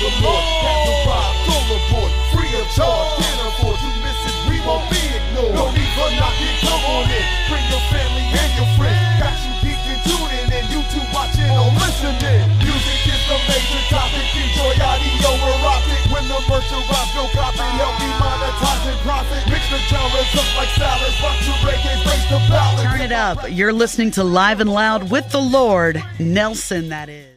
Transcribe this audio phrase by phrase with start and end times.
[0.00, 0.44] the Lord.
[0.64, 1.00] Have the
[1.70, 3.08] aboard, free of charge.
[3.20, 5.54] Can't afford to miss it, we won't be ignored.
[5.54, 7.26] No need for knocking, come on in.
[7.46, 8.98] Bring your family and your friends.
[9.20, 12.42] Got you geeked and tuning in, you two watching or listening.
[12.64, 16.02] Music is the major topic, enjoy audio erotic.
[16.10, 16.40] When the
[17.76, 19.42] help me monetize and profit.
[19.52, 22.84] Mix the genres up like salads, rock to reggae, ballad.
[22.84, 23.38] Turn it up.
[23.50, 27.29] You're listening to Live and Loud with the Lord, Nelson, that is.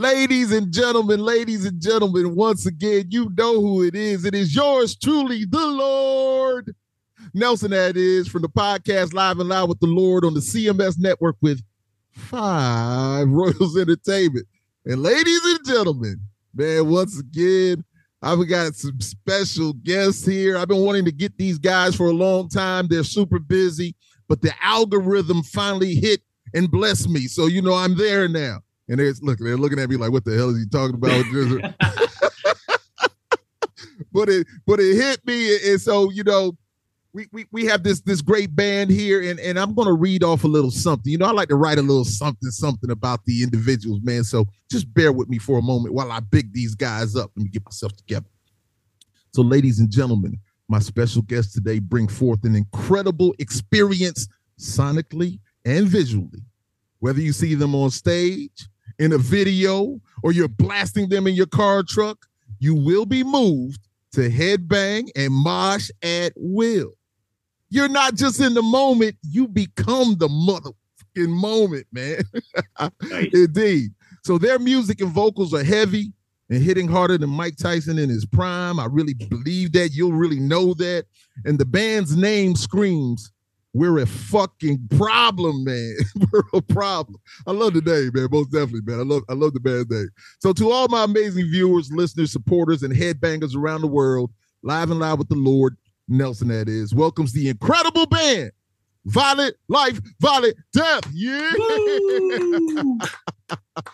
[0.00, 4.24] Ladies and gentlemen, ladies and gentlemen, once again, you know who it is.
[4.24, 6.74] It is yours truly, the Lord.
[7.34, 10.98] Nelson, that is, from the podcast Live and Loud with the Lord on the CMS
[10.98, 11.62] network with
[12.12, 14.46] Five Royals Entertainment.
[14.86, 16.18] And ladies and gentlemen,
[16.54, 17.84] man, once again,
[18.22, 20.56] I've got some special guests here.
[20.56, 22.86] I've been wanting to get these guys for a long time.
[22.88, 23.94] They're super busy,
[24.28, 26.22] but the algorithm finally hit
[26.54, 27.26] and blessed me.
[27.26, 28.60] So, you know, I'm there now.
[28.90, 31.24] And they're look, they're looking at me like, what the hell is he talking about?
[34.12, 35.56] but it but it hit me.
[35.70, 36.56] And so, you know,
[37.12, 40.42] we, we we have this this great band here, and, and I'm gonna read off
[40.42, 41.10] a little something.
[41.10, 44.24] You know, I like to write a little something, something about the individuals, man.
[44.24, 47.30] So just bear with me for a moment while I big these guys up.
[47.36, 48.28] Let me get myself together.
[49.32, 55.86] So, ladies and gentlemen, my special guests today bring forth an incredible experience sonically and
[55.86, 56.42] visually.
[57.00, 58.68] Whether you see them on stage,
[59.00, 62.26] in a video, or you're blasting them in your car truck,
[62.58, 63.80] you will be moved
[64.12, 66.92] to headbang and mosh at will.
[67.70, 72.22] You're not just in the moment, you become the motherfucking moment, man.
[73.02, 73.28] Nice.
[73.32, 73.90] Indeed.
[74.22, 76.12] So their music and vocals are heavy
[76.50, 78.78] and hitting harder than Mike Tyson in his prime.
[78.78, 79.90] I really believe that.
[79.94, 81.06] You'll really know that.
[81.46, 83.32] And the band's name screams,
[83.72, 85.94] we're a fucking problem, man.
[86.32, 87.20] we're a problem.
[87.46, 88.28] I love the name, man.
[88.30, 89.00] Most definitely, man.
[89.00, 90.08] I love I love the band's name.
[90.40, 94.32] So to all my amazing viewers, listeners, supporters, and headbangers around the world,
[94.62, 95.76] live and loud with the Lord,
[96.08, 98.52] Nelson that is, welcomes the incredible band.
[99.06, 101.04] Violent Life, Violent Death.
[101.12, 101.50] Yeah.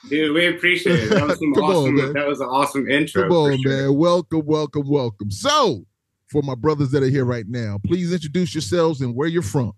[0.09, 1.11] Dude, we appreciate it.
[1.11, 3.23] That was some Come on, that was an awesome intro.
[3.29, 3.71] Come on, sure.
[3.71, 3.97] man.
[3.97, 5.31] Welcome, welcome, welcome.
[5.31, 5.87] So,
[6.29, 9.73] for my brothers that are here right now, please introduce yourselves and where you're from.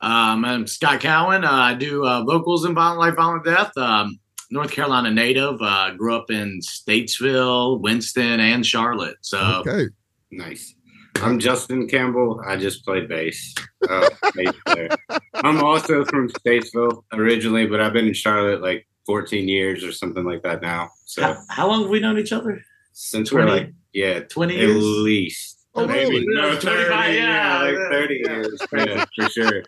[0.00, 1.44] Um, I'm Scott Cowan.
[1.44, 3.76] Uh, I do uh, vocals in Violent Life, Violent Death.
[3.76, 4.18] Um,
[4.50, 5.60] North Carolina native.
[5.60, 9.16] Uh, grew up in Statesville, Winston, and Charlotte.
[9.20, 9.88] So Okay.
[10.30, 10.74] Nice.
[11.16, 12.40] I'm Justin Campbell.
[12.46, 13.54] I just play bass.
[13.88, 14.08] Uh.
[15.34, 20.24] I'm also from Statesville originally, but I've been in Charlotte like 14 years or something
[20.24, 20.90] like that now.
[21.06, 22.62] So how, how long have we known each other?
[23.00, 24.76] since we're like, yeah, 20 at years.
[24.84, 25.66] least.
[25.74, 26.24] Oh, really?
[26.28, 27.88] No, 25, 30, yeah, like yeah.
[27.90, 28.62] 30 years.
[28.72, 29.62] Yeah, for sure.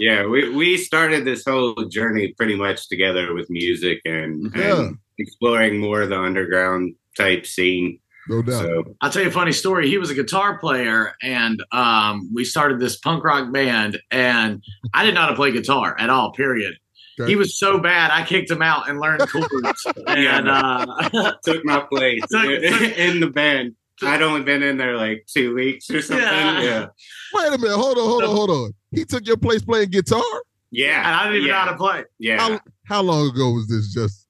[0.00, 4.80] Yeah, we, we started this whole journey pretty much together with music and, Yeah.
[4.80, 7.98] and exploring more of the underground type scene.
[8.28, 8.60] No doubt.
[8.62, 9.88] So I'll tell you a funny story.
[9.88, 13.98] He was a guitar player, and um, we started this punk rock band.
[14.10, 14.62] And
[14.92, 16.32] I didn't know how to play guitar at all.
[16.32, 16.74] Period.
[17.18, 17.30] Okay.
[17.30, 19.86] He was so bad, I kicked him out and learned chords.
[20.06, 23.74] and uh, took my place Took- took- in the band.
[24.02, 26.26] I'd only been in there like two weeks or something.
[26.26, 26.60] Yeah.
[26.60, 26.86] Yeah.
[27.32, 27.76] Wait a minute.
[27.76, 28.72] Hold on, hold on, hold on.
[28.90, 30.22] He took your place playing guitar?
[30.70, 30.98] Yeah.
[30.98, 31.52] and I didn't even yeah.
[31.54, 32.04] know how to play.
[32.18, 32.38] Yeah.
[32.38, 34.26] How, how long ago was this just?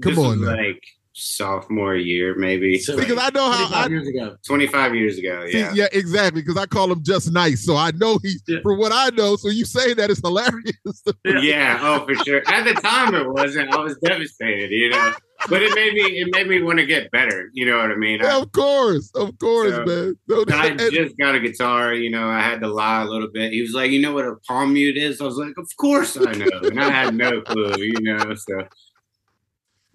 [0.00, 0.56] Come This on was now.
[0.56, 0.80] like
[1.18, 2.78] sophomore year, maybe.
[2.78, 4.36] So- Because I know how 25 I, years ago.
[4.46, 5.46] 25 years ago.
[5.50, 5.72] See, Yeah.
[5.74, 5.88] yeah.
[5.92, 6.42] exactly.
[6.42, 8.58] Because I call him just nice, so I know he's Yeah.
[8.62, 9.36] from what I know.
[9.36, 10.74] So you say that is hilarious.
[11.24, 11.40] Yeah.
[11.40, 11.78] yeah.
[11.82, 12.42] Oh, for sure.
[12.46, 13.72] At the time, it wasn't.
[13.74, 15.12] I was devastated, you know.
[15.48, 16.02] But it made me.
[16.20, 17.48] It made me want to get better.
[17.52, 18.20] You know what I mean?
[18.24, 20.14] I, of course, of course, So- man.
[20.26, 21.94] No, I and- just got a guitar.
[21.94, 23.52] You know, I had to lie a little bit.
[23.52, 26.16] He was like, "You know what a palm mute is?" I was like, "Of course
[26.16, 27.72] I know," and I had no clue.
[27.78, 28.62] You know, so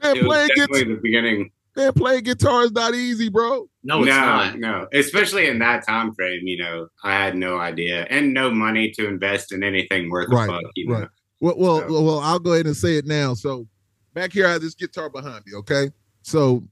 [0.04, 1.52] man, it was playing, definitely guitar, the beginning.
[1.76, 3.68] man, playing guitar is not easy, bro.
[3.84, 4.60] No, it's no, not.
[4.60, 4.88] no.
[4.94, 9.08] Especially in that time frame, you know, I had no idea and no money to
[9.08, 10.62] invest in anything worth Right, a fuck.
[10.76, 11.00] You know?
[11.00, 11.08] right.
[11.42, 13.34] Well, well, So- well, well, I'll go ahead and say it now.
[13.34, 13.68] So
[14.14, 15.54] back here, I have this guitar behind me.
[15.58, 15.90] Okay,
[16.22, 16.64] so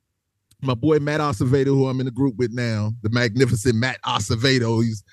[0.61, 4.81] my boy Matt Acevedo, who I'm in the group with now, the magnificent Matt Acevedo,
[4.83, 5.03] he's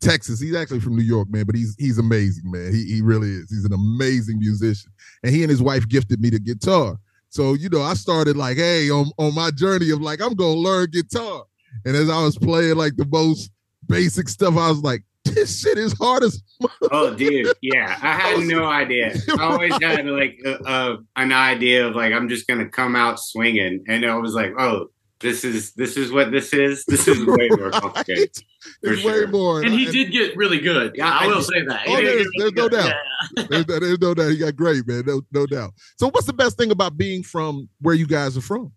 [0.00, 0.38] Texas.
[0.38, 2.72] He's actually from New York, man, but he's he's amazing, man.
[2.72, 3.50] He he really is.
[3.50, 4.92] He's an amazing musician.
[5.24, 6.98] And he and his wife gifted me the guitar.
[7.30, 10.54] So, you know, I started like, hey, on, on my journey of like, I'm gonna
[10.54, 11.44] learn guitar.
[11.84, 13.50] And as I was playing like the most
[13.86, 16.42] basic stuff, I was like, this shit is hard as
[16.90, 19.14] Oh, dude, yeah, I had no idea.
[19.38, 23.20] I always had like a, a, an idea of like I'm just gonna come out
[23.20, 24.86] swinging, and I was like, oh,
[25.20, 26.84] this is this is what this is.
[26.86, 28.30] This is way more complicated.
[28.82, 29.62] For It's way more.
[29.62, 30.92] And he did get really good.
[30.94, 31.82] Yeah, I I will say that.
[31.86, 32.72] Oh, there's- get there's no good.
[32.72, 32.92] doubt.
[33.36, 33.44] Yeah.
[33.50, 35.04] there's, there's no doubt he got great, man.
[35.06, 35.72] No, no doubt.
[35.96, 38.72] So, what's the best thing about being from where you guys are from?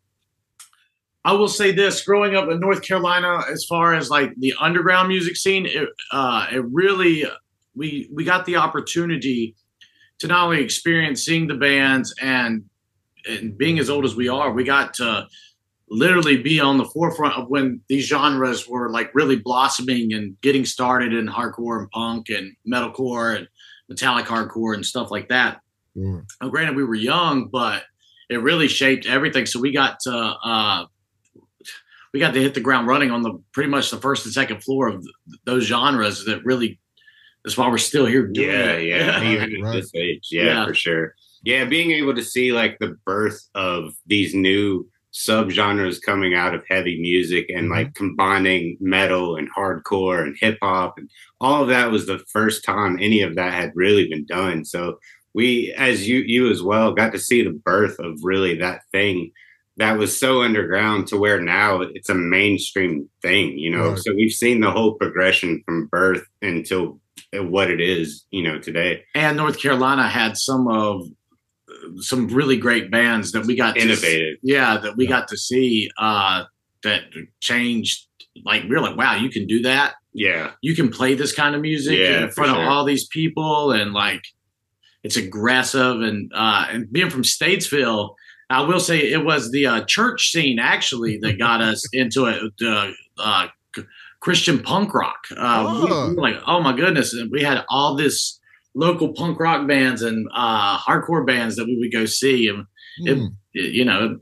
[1.24, 5.08] I will say this: growing up in North Carolina, as far as like the underground
[5.10, 7.26] music scene, it, uh, it really
[7.76, 9.56] we we got the opportunity
[10.20, 12.64] to not only experience seeing the bands and
[13.30, 15.28] and being as old as we are, we got to
[15.94, 20.64] literally be on the forefront of when these genres were like really blossoming and getting
[20.66, 23.48] started in hardcore and punk and metalcore and
[23.90, 25.60] metallic hardcore and stuff like that.
[25.94, 26.24] Sure.
[26.42, 27.84] Now, granted, we were young, but
[28.30, 29.46] it really shaped everything.
[29.46, 30.86] So we got to uh,
[32.14, 34.64] we got to hit the ground running on the pretty much the first and second
[34.64, 36.24] floor of th- those genres.
[36.26, 36.80] That really
[37.44, 38.88] that's why we're still here doing Yeah, it.
[38.88, 40.66] yeah, even at this age, yeah, Yeah.
[40.66, 41.16] for sure.
[41.44, 46.64] Yeah, being able to see like the birth of these new subgenres coming out of
[46.70, 47.72] heavy music and Mhm.
[47.72, 51.10] like combining metal and hardcore and hip hop and
[51.42, 54.64] all of that was the first time any of that had really been done.
[54.64, 55.00] So
[55.34, 59.32] we, as you you as well, got to see the birth of really that thing
[59.78, 63.90] that was so underground to where now it's a mainstream thing, you know.
[63.92, 63.98] Right.
[64.00, 67.00] So we've seen the whole progression from birth until
[67.34, 69.04] what it is, you know, today.
[69.16, 71.08] And North Carolina had some of
[72.00, 75.10] some really great bands that we got to yeah, that we Yeah.
[75.10, 76.44] got to see uh,
[76.84, 77.02] that
[77.40, 78.08] changed.
[78.46, 79.96] Like we're like, wow, you can do that.
[80.14, 80.52] Yeah.
[80.62, 82.62] You can play this kind of music Yeah, in front sure.
[82.62, 84.24] of all these people, and like
[85.04, 86.02] it's aggressive.
[86.02, 88.16] And uh, and being from Statesville,
[88.50, 92.42] I will say it was the uh, church scene actually that got us into it.
[93.18, 93.48] Uh,
[94.20, 95.24] Christian punk rock.
[95.36, 96.08] Uh, we- Ah.
[96.10, 97.14] we were like, oh my goodness!
[97.14, 98.40] And we had all this
[98.74, 102.66] local punk rock bands and uh, hardcore bands that we would go see, and
[103.06, 103.26] It- Hmm.
[103.54, 104.20] it- you know,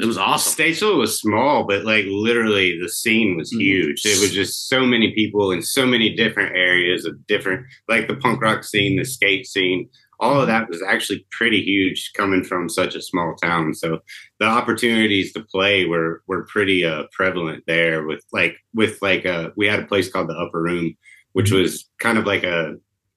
[0.00, 0.52] it was awesome.
[0.64, 3.60] Statesville was small, but like literally the scene was Mhm.
[3.60, 4.02] huge.
[4.06, 8.16] It was just so many people in so many different areas of different, like the
[8.16, 9.88] punk rock scene, the skate scene.
[10.20, 13.74] All of that was actually pretty huge coming from such a small town.
[13.74, 13.98] So
[14.40, 18.06] the opportunities to play were were pretty uh, prevalent there.
[18.06, 20.94] With like with like uh we had a place called the Upper Room,
[21.32, 22.74] which was kind of like a,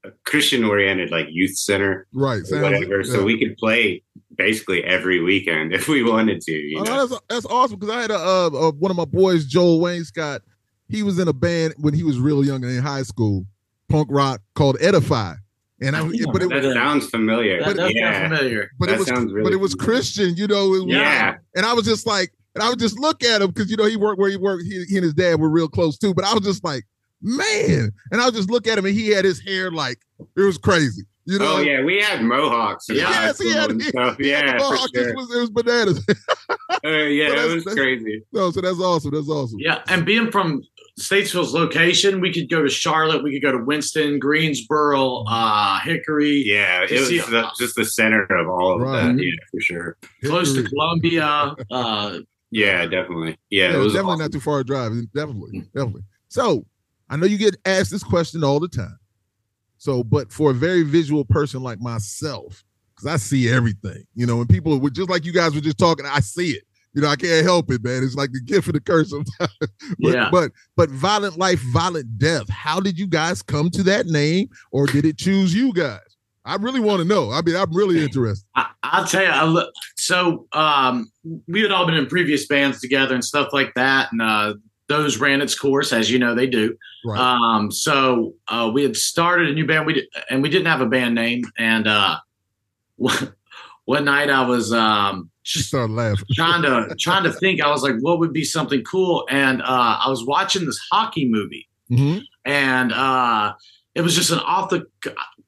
[0.07, 2.41] a Christian oriented like youth center right.
[2.41, 3.03] or sounds- whatever.
[3.03, 4.03] So we could play
[4.37, 6.51] basically every weekend if we wanted to.
[6.51, 7.07] You Oh, know?
[7.07, 10.03] that's that's awesome because I had a uh, uh, one of my boys, Joel Wayne
[10.03, 10.41] Scott.
[10.87, 13.45] He was in a band when he was real young in high school,
[13.89, 15.33] punk rock called Edify,
[15.81, 17.63] and I, I think but it remember That sounds familiar.
[17.63, 18.11] That does yeah.
[18.19, 18.69] sound familiar.
[18.77, 19.91] but that it was sounds really but it was familiar.
[19.93, 20.75] Christian, you know.
[20.75, 21.37] It was, Yeah.
[21.55, 23.85] and I was just like, and I would just look at him because you know
[23.85, 24.63] he worked where he worked.
[24.63, 26.13] He, he and his dad were real close too.
[26.13, 26.83] But I was just like,
[27.21, 30.41] man, and I would just look at him and he had his hair like it
[30.41, 31.57] was crazy, you know.
[31.57, 32.85] Oh yeah, we had mohawks.
[32.89, 33.09] Yeah.
[33.09, 34.17] Yes, he had- and stuff.
[34.17, 35.09] He Yeah, for mohawk, sure.
[35.09, 36.05] it, was, it was bananas.
[36.83, 38.21] Uh, yeah, So it was crazy.
[38.31, 39.11] no, so that's awesome.
[39.11, 39.57] That's awesome.
[39.59, 40.61] Yeah, and being from
[40.99, 46.43] Statesville's location, we could go to Charlotte, we could go to Winston, Greensboro, uh, Hickory,
[46.45, 49.15] Yeah, it was see- the, just the center of all of Right.
[49.15, 49.23] that.
[49.23, 49.97] Yeah, for sure.
[50.25, 51.55] close to Columbia.
[51.71, 52.19] Uh,
[52.51, 53.37] Yeah, definitely.
[53.49, 54.19] Yeah, Yeah, it was definitely awesome.
[54.21, 54.91] not too far a drive.
[55.13, 56.01] Definitely, definitely.
[56.27, 56.65] So
[57.09, 58.97] I know you get asked this question all the time.
[59.77, 62.63] So, but for a very visual person like myself,
[62.95, 65.77] because I see everything, you know, and people were just like you guys were just
[65.77, 66.63] talking, I see it.
[66.93, 68.03] You know, I can't help it, man.
[68.03, 69.51] It's like the gift and the curse sometimes.
[69.59, 69.69] but,
[69.99, 70.29] Yeah.
[70.31, 72.47] but but violent life, violent death.
[72.49, 75.99] How did you guys come to that name, or did it choose you guys?
[76.45, 77.31] I really want to know.
[77.31, 78.45] I mean, I'm really interested.
[78.55, 79.27] I, I'll tell you.
[79.29, 81.11] I look, so um,
[81.47, 84.53] we had all been in previous bands together and stuff like that, and uh,
[84.87, 86.75] those ran its course, as you know they do.
[87.05, 87.19] Right.
[87.19, 90.81] Um, so uh, we had started a new band, we did, and we didn't have
[90.81, 91.43] a band name.
[91.57, 92.17] And uh,
[92.97, 93.33] one,
[93.85, 96.25] one night I was um, She just started laughing.
[96.33, 97.61] trying to trying to think.
[97.61, 99.25] I was like, what would be something cool?
[99.29, 102.21] And uh, I was watching this hockey movie, Mhm.
[102.45, 103.53] and uh,
[103.95, 104.85] it was just an off the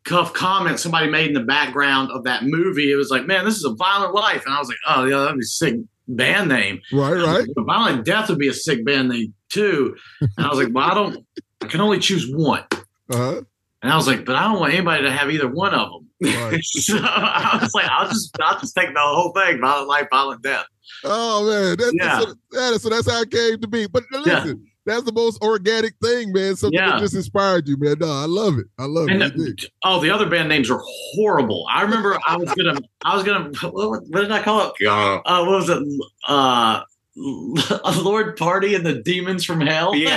[0.04, 2.92] cuff comment somebody made in the background of that movie.
[2.92, 5.20] It was like, man, this is a violent life, and I was like, oh yeah,
[5.20, 5.76] that'd be sick
[6.08, 6.80] band name.
[6.92, 7.48] Right, right.
[7.56, 9.96] But Violent Death would be a sick band name too.
[10.22, 11.26] And I was like, well, I don't.
[11.62, 12.64] I can only choose one.
[13.10, 13.42] Uh-huh.
[13.82, 16.10] And I was like, but I don't want anybody to have either one of them.
[16.36, 16.60] Right.
[16.64, 20.42] so I was like, I'll just, I'll just take the whole thing: violent life, violent
[20.42, 20.66] death.
[21.04, 22.20] Oh man, Yeah.
[22.20, 23.88] so, that is, so that's how it came to be.
[23.88, 26.56] But listen, that's the most organic thing, man.
[26.56, 26.92] Something Yeah.
[26.94, 27.98] that just inspired you, man.
[28.00, 28.66] No, I love it.
[28.80, 29.34] I love And it.
[29.36, 29.66] indeed.
[29.84, 30.82] oh, the other band names are
[31.14, 31.68] horrible.
[31.70, 34.74] I remember I was gonna, I was gonna, what, what did I call it?
[34.84, 35.22] God.
[35.26, 35.84] Uh, what was it?
[36.28, 36.82] Uh,
[38.04, 39.94] Lord Party and the Demons from Hell.
[39.96, 40.10] Yeah,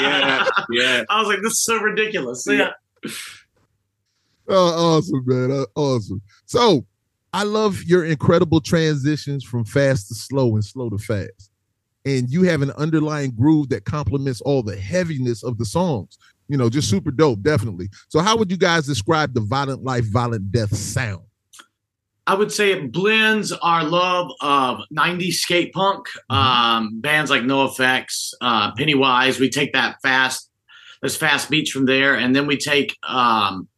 [0.00, 1.04] yeah, yeah.
[1.10, 2.44] I was like, this is so ridiculous.
[2.48, 2.70] Yeah.
[4.48, 5.50] Oh, awesome, man.
[5.52, 6.22] Uh, awesome.
[6.46, 6.84] So
[7.32, 11.47] I love your incredible transitions from fast to slow and slow to fast.
[12.08, 16.16] And you have an underlying groove that complements all the heaviness of the songs.
[16.48, 17.90] You know, just super dope, definitely.
[18.08, 21.20] So, how would you guys describe the violent life, violent death sound?
[22.26, 28.32] I would say it blends our love of 90s skate punk, um, bands like NOFX,
[28.40, 29.38] uh, Pennywise.
[29.38, 30.50] We take that fast,
[31.02, 33.68] those fast beats from there, and then we take um,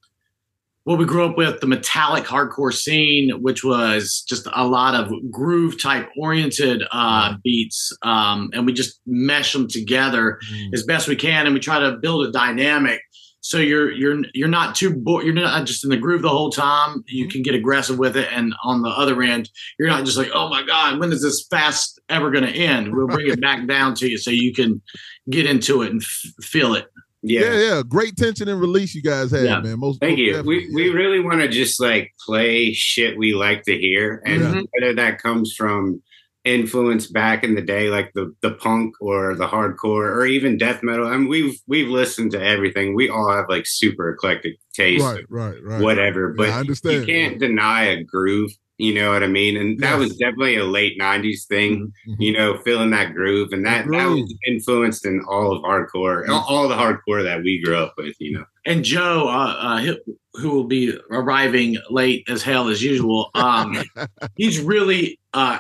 [0.85, 5.13] what we grew up with, the metallic hardcore scene, which was just a lot of
[5.31, 10.39] groove type oriented uh, beats, um, and we just mesh them together
[10.73, 13.01] as best we can, and we try to build a dynamic.
[13.43, 16.51] So you're you're you're not too bo- you're not just in the groove the whole
[16.51, 17.03] time.
[17.07, 20.29] You can get aggressive with it, and on the other end, you're not just like,
[20.35, 22.95] oh my god, when is this fast ever going to end?
[22.95, 24.83] We'll bring it back down to you so you can
[25.31, 26.87] get into it and f- feel it.
[27.23, 27.41] Yeah.
[27.41, 27.59] Yeah.
[27.59, 29.61] yeah, Great tension and release you guys had, Yeah.
[29.61, 29.79] man.
[29.79, 30.43] Most Thank most you.
[30.43, 34.95] We we really want to just like play shit we like to hear, and whether
[34.95, 36.03] that comes from
[36.45, 40.83] influence back in the day, like the the punk or the hardcore or even death
[40.83, 41.07] metal.
[41.07, 42.95] I mean, we've we've listened to everything.
[42.95, 45.83] We all have like super eclectic taste, right, right, right.
[45.83, 46.35] whatever.
[46.39, 46.97] Yeah, I But understand.
[47.01, 48.51] you can't deny a groove.
[48.81, 49.57] You know what I mean?
[49.57, 49.99] And that Yes.
[49.99, 51.93] was definitely a late '90s thing.
[52.09, 52.17] Mhm.
[52.19, 56.45] You know, feeling that groove, and that that was influenced in all of hardcore, all,
[56.49, 58.15] all the hardcore that we grew up with.
[58.19, 58.45] You know.
[58.67, 63.75] And Joe, uh, uh, who- who will be arriving late as hell as usual, um,
[64.37, 65.59] he's really uh,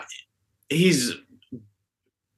[0.70, 1.14] he's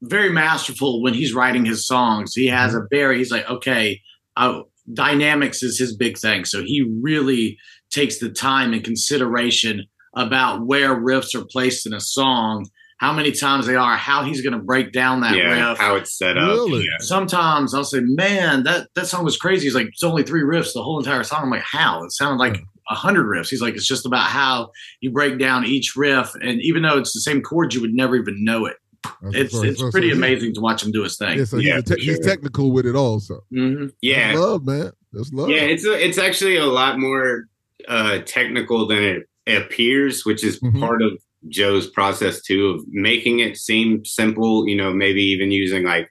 [0.02, 2.34] very masterful when he's writing his songs.
[2.34, 4.00] He has a very he's like okay,
[4.36, 4.62] uh,
[4.92, 7.56] dynamics is his big thing, so he really
[7.90, 9.84] takes the time and consideration
[10.14, 12.66] about where riffs are placed in a song,
[12.98, 15.96] how many times they are, how he's going to break down that yeah, riff how
[15.96, 16.48] it's set up.
[16.48, 16.84] Really?
[16.84, 16.98] Yeah.
[17.00, 20.72] sometimes I'll say, "Man, that that song was crazy." He's like, "It's only three riffs
[20.74, 22.58] the whole entire song." I'm like, "How?" It sounded like
[22.90, 23.48] a hundred riffs.
[23.48, 27.12] He's like, "It's just about how you break down each riff, and even though it's
[27.12, 28.76] the same chords, you would never even know it.
[29.20, 31.38] That's It's what's it's So- so pretty he- amazing to watch him do his thing."
[31.38, 33.40] Yeah, so Yeah, he's, te- for he's technical with it also.
[33.50, 34.92] hmm Yeah, That's love, man.
[35.12, 35.48] That's love.
[35.50, 35.62] yeah.
[35.62, 37.46] It's a, it's actually a lot more
[37.88, 40.80] uh, technical than it appears, which is Mhm.
[40.80, 41.18] part of
[41.48, 44.68] Joe's process too of making it seem simple.
[44.68, 46.08] You know, maybe even using like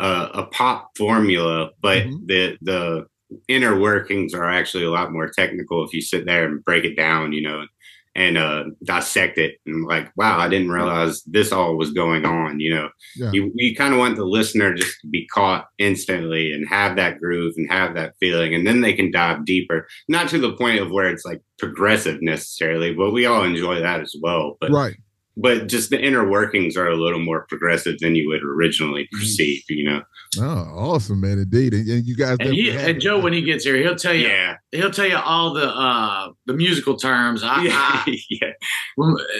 [0.00, 2.26] a, a pop formula, but Mhm.
[2.26, 3.06] the the
[3.48, 6.96] inner workings are actually a lot more technical if you sit there and break it
[6.96, 7.32] down.
[7.32, 7.66] You know.
[8.14, 12.60] And uh, dissect it, and like, wow, I didn't realize this all was going on.
[12.60, 13.30] You know, Yeah.
[13.32, 17.18] you, you kind of want the listener just to be caught instantly and have that
[17.20, 20.80] groove and have that feeling and then they can dive deeper not to the point
[20.80, 24.96] of where it's like progressive necessarily but we all enjoy that as well but right.
[25.36, 29.18] But just the inner workings are a little more progressive than you would originally Mm-hmm.
[29.20, 30.02] perceive you know
[30.38, 30.42] Oh,
[30.74, 31.32] awesome, man.
[31.40, 31.74] Indeed.
[31.74, 33.00] And, and you guys And he definitely have and it.
[33.00, 36.30] Joe, when he gets here, he'll tell you yeah he'll tell you all the uh
[36.46, 37.42] the musical terms.
[37.44, 38.52] I, yeah, I, yeah.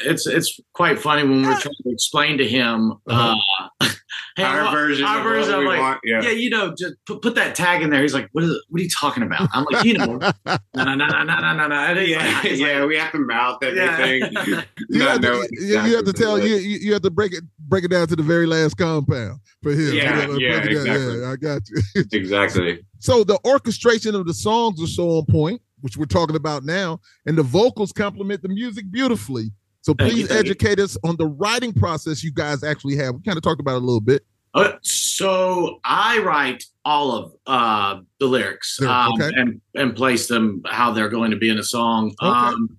[0.05, 2.93] it's it's quite funny when we're trying to explain to him.
[3.09, 3.37] Uh,
[4.37, 5.05] Hey, our well, version.
[5.05, 5.55] Our version.
[5.55, 6.23] I'm like, yeah.
[6.23, 6.31] yeah.
[6.31, 8.01] you know, just put, put that tag in there.
[8.03, 9.49] He's like, what, is, what are you talking about?
[9.53, 12.01] I'm like, you know, no, no, no, no, no, no, no.
[12.01, 14.23] Yeah, yeah, we have to mouth everything.
[14.89, 17.85] You, have to, exactly you have to tell you, you have to break it break
[17.85, 19.95] it down to the very last compound for him.
[19.95, 21.21] Yeah, you know, yeah, exactly.
[21.21, 22.05] yeah I got you.
[22.13, 22.85] exactly.
[22.99, 27.01] So the orchestration of the songs are so on point, which we're talking about now,
[27.27, 29.53] and the vocals complement the music beautifully.
[29.83, 33.17] So Thank please you, educate us on the writing process you guys actually have.
[33.17, 34.25] We kind of talked about it a little bit.
[34.55, 39.31] Uh, so I write all of uh, the lyrics Lyrics, um, okay.
[39.35, 42.15] and and place them how they're going to be in a song.
[42.23, 42.31] Okay.
[42.31, 42.77] Um,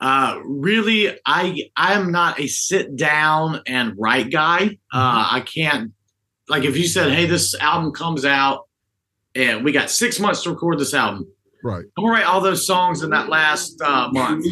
[0.00, 4.78] uh, really, I I am not a sit down and write guy.
[4.92, 5.36] Uh, Mm-hmm.
[5.36, 5.92] I can't
[6.48, 8.68] like if you said, "Hey, this album comes out,
[9.34, 11.26] and we got six months to record this album."
[11.62, 11.84] Right.
[11.96, 14.46] I'm gonna write all those songs in that last uh, month.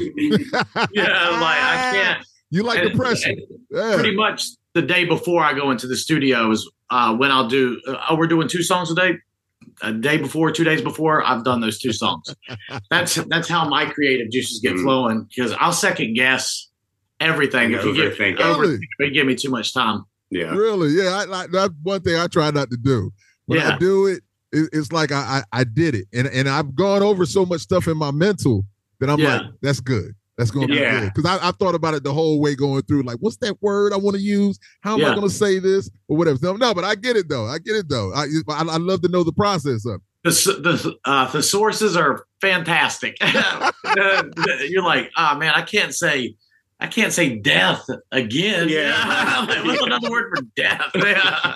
[0.92, 2.26] yeah, like I can't.
[2.50, 3.34] You like the And- pressure.
[3.70, 3.94] Yeah.
[3.94, 7.80] pretty much the day before I go into the studio is uh, when I'll do.
[7.86, 9.14] Uh, oh, we're doing two songs a day.
[9.82, 12.34] A day before, two days before, I've done those two songs.
[12.90, 14.82] that's that's how my creative juices get Mhm.
[14.82, 16.68] flowing because I'll second guess
[17.20, 18.40] everything if you give, Overthink.
[18.40, 18.74] over, Really?
[18.74, 20.04] if you give me too much time.
[20.30, 20.90] yeah Really?
[20.90, 21.10] Yeah.
[21.10, 23.12] I like that's one thing I try not to do.
[23.46, 23.78] When I Yeah.
[23.78, 26.06] do it, it it's like I, I I did it.
[26.12, 28.64] And and I've gone over so much stuff in my mental
[29.00, 29.36] that I'm Yeah.
[29.38, 30.14] like, that's good.
[30.36, 30.94] That's gonna Yeah.
[30.94, 33.02] be good because I, I thought about it the whole way going through.
[33.02, 34.58] Like, what's that word I want to use?
[34.82, 36.38] How am I going to say this or whatever?
[36.42, 37.46] No, no, but I get it though.
[37.46, 38.12] I get it though.
[38.14, 39.96] I I, I love to know the process of.
[40.24, 40.30] it.
[40.30, 43.18] the the uh, the sources are fantastic.
[43.18, 46.36] The- the- you're like, ah man, I can't say,
[46.80, 48.68] I can't say death again.
[48.68, 49.44] Yeah.
[49.48, 50.82] Like, what's another word for death?
[50.94, 51.54] Yeah.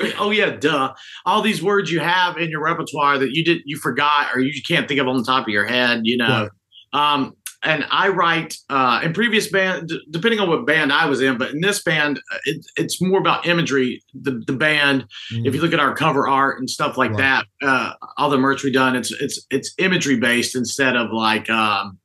[0.18, 0.92] oh yeah, duh.
[1.26, 4.62] All these words you have in your repertoire that you did you forgot or you
[4.66, 6.00] can't think of on the top of your head.
[6.04, 6.48] You know.
[6.92, 11.20] Um, and I write uh, in previous band, d- depending on what band I was
[11.20, 14.02] in, but in this band, uh, it, it's more about imagery.
[14.14, 17.44] The the band, if you look at our cover art and stuff like Right.
[17.60, 21.50] that, uh, all the merch we done, it's it's it's imagery based instead of like
[21.50, 21.98] um,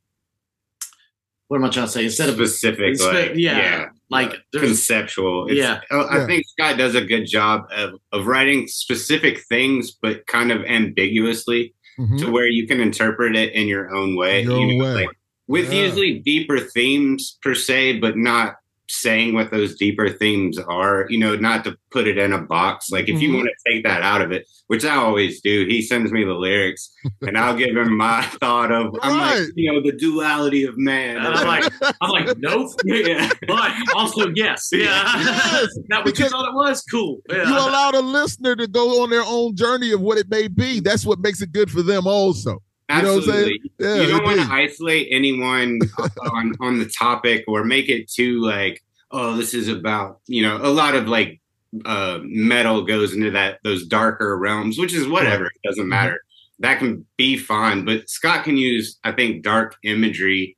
[1.47, 2.03] what am I trying to say?
[2.03, 5.47] Instead of specific, Spe- like yeah, yeah, like there's conceptual.
[5.49, 5.81] It's- Yeah.
[5.91, 6.25] I I Yeah.
[6.27, 11.73] think Scott does a good job of of writing specific things, but kind of ambiguously
[11.99, 12.19] Mhm.
[12.19, 14.43] to where you can interpret it in your own way.
[14.43, 14.93] Your you know, way.
[15.05, 15.09] like
[15.47, 15.85] with Yeah.
[15.85, 18.55] usually deeper themes per se, but not
[18.89, 21.05] saying what those deeper themes are.
[21.09, 22.89] You know, not to put it in a box.
[22.91, 23.35] Like if you Mhm.
[23.37, 26.33] want to take that out of it, which I always do, he sends me the
[26.33, 28.95] lyrics and I'll give him my thought of.
[29.01, 31.17] I'm like, you know, the duality of man.
[31.17, 33.29] and I'm like I'm like nope, yeah.
[33.47, 35.03] but also yes, yeah.
[35.17, 36.83] Yes, Not what you because- thought it was.
[36.91, 37.21] Cool.
[37.29, 37.47] Yeah.
[37.49, 40.79] You allow the listener to go on their own journey of what it may be.
[40.79, 42.61] That's what makes it good for them, also.
[42.89, 43.59] You know what I'm saying?
[43.63, 43.71] Absolutely.
[43.79, 45.79] Yeah, you don't want to isolate anyone
[46.33, 50.57] on on the topic or make it too like, oh, this is about you know
[50.57, 51.41] a lot of like
[51.83, 55.45] uh metal goes into that those darker realms, which is whatever.
[55.45, 55.69] It Mm-hmm.
[55.69, 56.21] doesn't matter.
[56.59, 60.55] That can be fine, but Scott can use I think dark imagery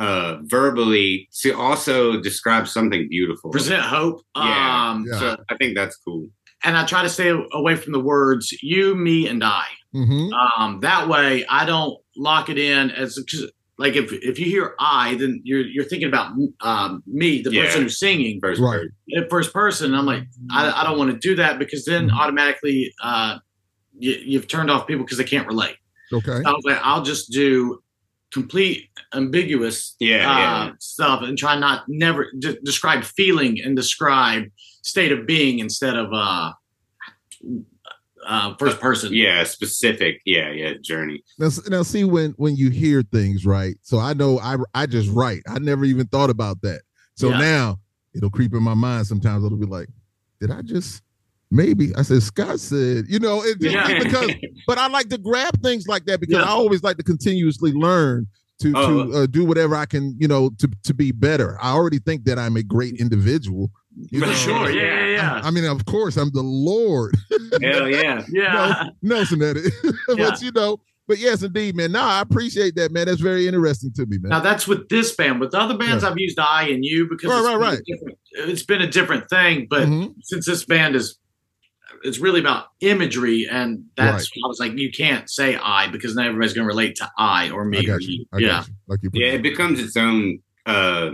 [0.00, 3.50] uh verbally to also describe something beautiful.
[3.50, 4.20] present hope.
[4.36, 4.90] Yeah.
[4.90, 5.18] Um, Yeah.
[5.20, 6.28] So I think that's cool.
[6.64, 9.64] and I try to stay away from the words you, me, and I.
[9.94, 10.30] Mhm.
[10.32, 14.74] Um, that way, I don't lock it in as 'cause, like if if you hear
[14.78, 17.64] I, then you're you're thinking about um, me, the Yeah.
[17.64, 18.80] person who's singing, First Right.
[19.08, 19.30] word.
[19.30, 19.94] first person.
[19.94, 22.18] I'm like, I, I don't want to do that because then Mhm.
[22.20, 23.38] automatically uh,
[23.98, 25.76] you, you've turned off people because they can't relate.
[26.12, 26.42] Okay.
[26.44, 27.82] I was like, I'll just do
[28.30, 30.72] complete ambiguous Yeah, uh, yeah.
[30.80, 34.44] stuff and try not never de- describe feeling and describe
[34.82, 36.52] state of being instead of uh,
[38.28, 39.12] uh, first person.
[39.12, 40.20] Yeah, specific.
[40.24, 41.22] Yeah, yeah, journey.
[41.38, 43.76] Now, s- now see when when you hear things right.
[43.82, 45.42] So I know I I just write.
[45.48, 46.82] I never even thought about that.
[47.16, 47.38] So Yeah.
[47.38, 47.80] now
[48.14, 49.06] it'll creep in my mind.
[49.06, 49.88] Sometimes it'll be like,
[50.40, 51.02] did I just
[51.50, 51.94] maybe?
[51.96, 54.02] I said Scott said, you know, it just Yeah.
[54.04, 54.30] because.
[54.66, 56.42] But I like to grab things like that because Yeah.
[56.42, 58.26] I always like to continuously learn
[58.60, 59.04] to Oh.
[59.06, 61.56] to uh, do whatever I can, you know, to to be better.
[61.62, 63.70] I already think that I'm a great individual.
[64.10, 64.70] You For know, Sure.
[64.70, 64.82] Yeah.
[64.82, 65.06] Yeah.
[65.14, 65.40] Yeah.
[65.42, 67.14] I mean, of course, I'm the Lord.
[67.62, 68.22] Hell yeah.
[68.30, 68.84] yeah.
[69.02, 69.72] Nelson at it.
[70.16, 70.30] Yeah.
[70.30, 71.92] but you know, but yes, indeed, man.
[71.92, 73.06] No, I appreciate that, man.
[73.06, 74.30] That's very interesting to me, man.
[74.30, 75.40] Now that's with this band.
[75.40, 78.50] With the other bands, I've used I and you because Right, it's right, been right.
[78.50, 79.66] it's been a different thing.
[79.70, 80.14] But Mhm.
[80.22, 81.18] since this band is,
[82.04, 86.26] it's really about imagery, and that's I was like, you can't say I because now
[86.26, 88.08] everybody's going to relate to I or me I or you.
[88.18, 88.24] you.
[88.32, 88.48] I yeah.
[88.48, 88.74] got you.
[88.86, 89.34] Like you Yeah, it.
[89.36, 91.10] it becomes its own uh,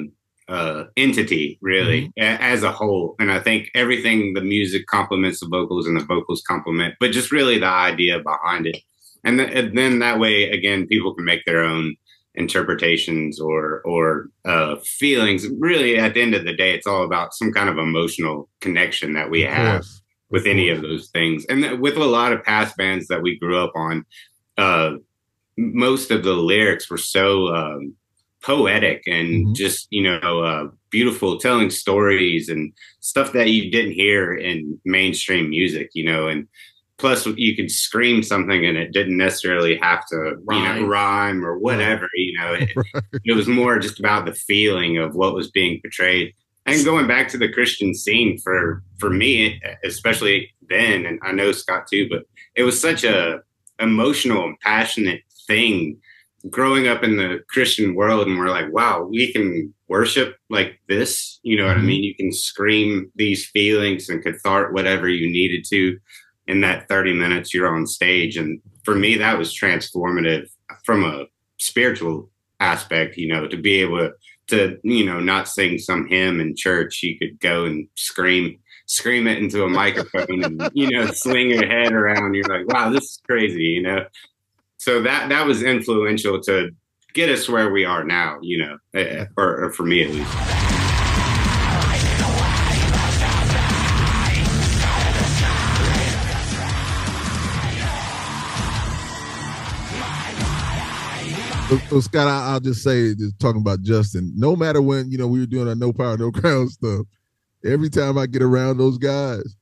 [0.49, 3.17] uh, entity, really, a- as a whole.
[3.19, 7.33] And I think everything the music complements the vocals, and the vocals complement, but just
[7.33, 8.79] really the idea behind it.
[9.25, 11.97] And, th- and then that way, again, people can make their own
[12.37, 15.47] interpretations or or uh, feelings.
[15.59, 19.15] Really, at the end of the day, it's all about some kind of emotional connection
[19.15, 19.77] that we have
[20.31, 21.45] with any of those things.
[21.49, 24.05] And th- with a lot of past bands that we grew up on,
[24.59, 24.95] uh,
[25.57, 27.95] most of the lyrics were so um,
[28.45, 29.55] poetic and Mhm.
[29.57, 35.49] just, you know, uh, beautiful, telling stories and stuff that you didn't hear in mainstream
[35.49, 36.47] music, you know, and
[36.99, 40.87] plus you could scream something and it didn't necessarily have to, you know, Rhyme.
[40.87, 42.71] rhyme or whatever, you know, it,
[43.25, 46.35] it was more just about the feeling of what was being portrayed
[46.67, 51.53] and going back to the christian scene for for me especially then and i know
[51.53, 52.23] scott too but
[52.57, 53.39] it was such a
[53.81, 55.95] emotional and passionate thing
[56.51, 61.39] growing up in the christian world and we're like wow we can worship like this.
[61.43, 61.85] You know what i Mhm.
[61.87, 62.03] mean?
[62.05, 65.99] You can scream these feelings and cathartic whatever you needed to
[66.49, 68.37] in that 30 minutes you're on stage.
[68.37, 70.47] And for me that was transformative
[70.85, 71.27] from a
[71.61, 72.31] spiritual
[72.61, 74.13] aspect you know to be able to
[74.49, 77.03] to you know not sing some hymn in church.
[77.03, 81.67] You could go and scream scream it into a microphone and you know swing your
[81.67, 82.35] head around.
[82.35, 84.05] You're like wow this is crazy you know
[84.85, 86.71] so that that was influential to
[87.15, 90.31] get us where we are now you know eh, or, or for me at least
[101.89, 104.33] So, Scott, I, I'll just say, just talking about Justin.
[104.37, 107.07] No matter when you know we were doing our no power, no crown stuff.
[107.65, 109.57] Every time I get around those guys,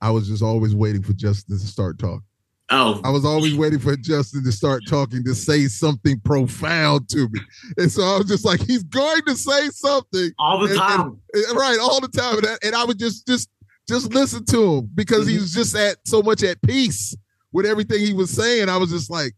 [0.00, 2.22] I was just always waiting for Justin to start talking.
[2.68, 7.28] Oh, I was always waiting for Justin to start talking to say something profound to
[7.28, 7.40] me,
[7.76, 11.20] and so I was just like, he's going to say something, all the and- time.
[11.32, 13.48] and- right, all the time, and I, and I would just just
[13.88, 15.30] just listen to him because mm-hmm.
[15.30, 17.16] he was just at so much at peace
[17.52, 18.68] with everything he was saying.
[18.68, 19.34] I was just like,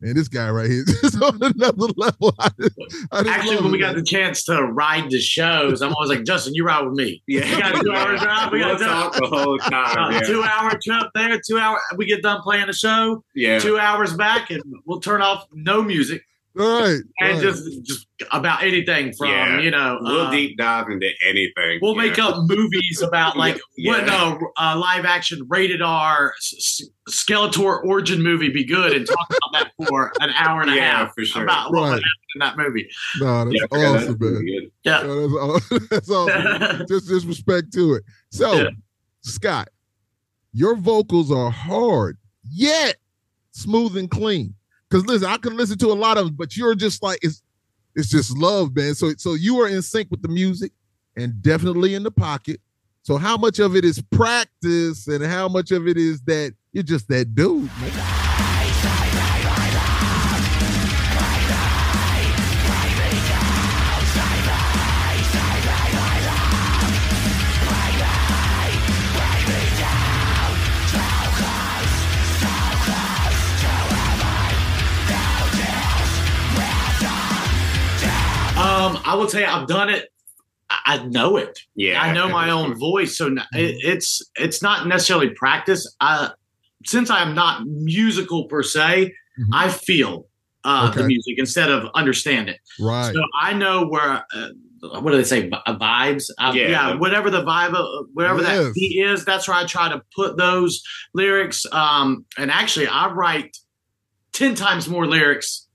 [0.00, 2.34] man, this guy right here is on another level.
[2.38, 2.78] I just,
[3.12, 6.24] I just Actually, when we got the chance to ride the shows, I'm always like,
[6.24, 7.22] Justin, you ride with me.
[7.28, 7.44] Yeah.
[7.54, 8.52] We got a two hour drive.
[8.52, 9.98] We we'll got a talk the whole time.
[9.98, 10.20] uh, Yeah.
[10.20, 11.78] two hour trip there, two hour.
[11.96, 13.58] We get done playing the show, yeah.
[13.58, 16.22] two hours back, and we'll turn off no music
[16.58, 17.40] All right, and right.
[17.42, 19.60] just just about anything from Yeah.
[19.60, 19.98] you know.
[20.00, 21.78] We'll uh, deep dive into anything.
[21.82, 22.02] We'll yeah.
[22.02, 23.92] make up movies about like Yeah.
[23.92, 26.88] what no uh, live action rated R s- s-
[27.26, 30.98] Skeletor origin movie be good and talk about that for an hour and a Yeah,
[30.98, 31.42] half for sure.
[31.44, 31.90] about what Right.
[31.94, 32.02] would happen
[32.34, 32.88] in that movie.
[33.20, 34.70] no, that's Yeah, yeah, that's awesome, man.
[34.84, 35.02] Yeah.
[35.02, 35.20] No,
[35.60, 36.86] that's, aw- that's awesome.
[36.88, 38.04] just just respect to it.
[38.30, 38.68] So, Yeah.
[39.22, 39.68] Scott,
[40.52, 42.16] your vocals are hard
[42.50, 42.96] yet
[43.52, 44.54] smooth and clean.
[44.88, 47.42] Because listen, I can listen to a lot of them, but you're just like it's
[48.00, 48.94] it's just love, man.
[48.94, 50.72] So so you are in sync with the music
[51.16, 52.60] and definitely in the pocket.
[53.02, 56.82] So how much of it is practice and how much of it is that you're
[56.82, 59.39] just that dude, man?
[78.96, 80.08] Um, I will tell you, I've done it.
[80.68, 81.58] I I know it.
[81.74, 82.00] Yeah.
[82.02, 85.92] I know my own voice, so it, it's it's not necessarily practice.
[86.00, 86.30] I,
[86.86, 89.48] since I am not musical per se, Mhm.
[89.52, 90.26] I feel
[90.64, 92.58] uh, the music instead of understand it.
[92.78, 93.14] Right.
[93.14, 94.24] So I know where.
[94.34, 94.48] Uh,
[94.82, 95.46] what do they say?
[95.48, 96.30] Vi- vibes.
[96.38, 96.68] Uh, Yeah.
[96.68, 96.94] yeah.
[96.94, 98.48] Whatever the vibe, of, whatever Yes.
[98.64, 101.66] that beat is, that's where I try to put those lyrics.
[101.70, 103.56] Um, and actually, I write
[104.32, 105.66] ten times more lyrics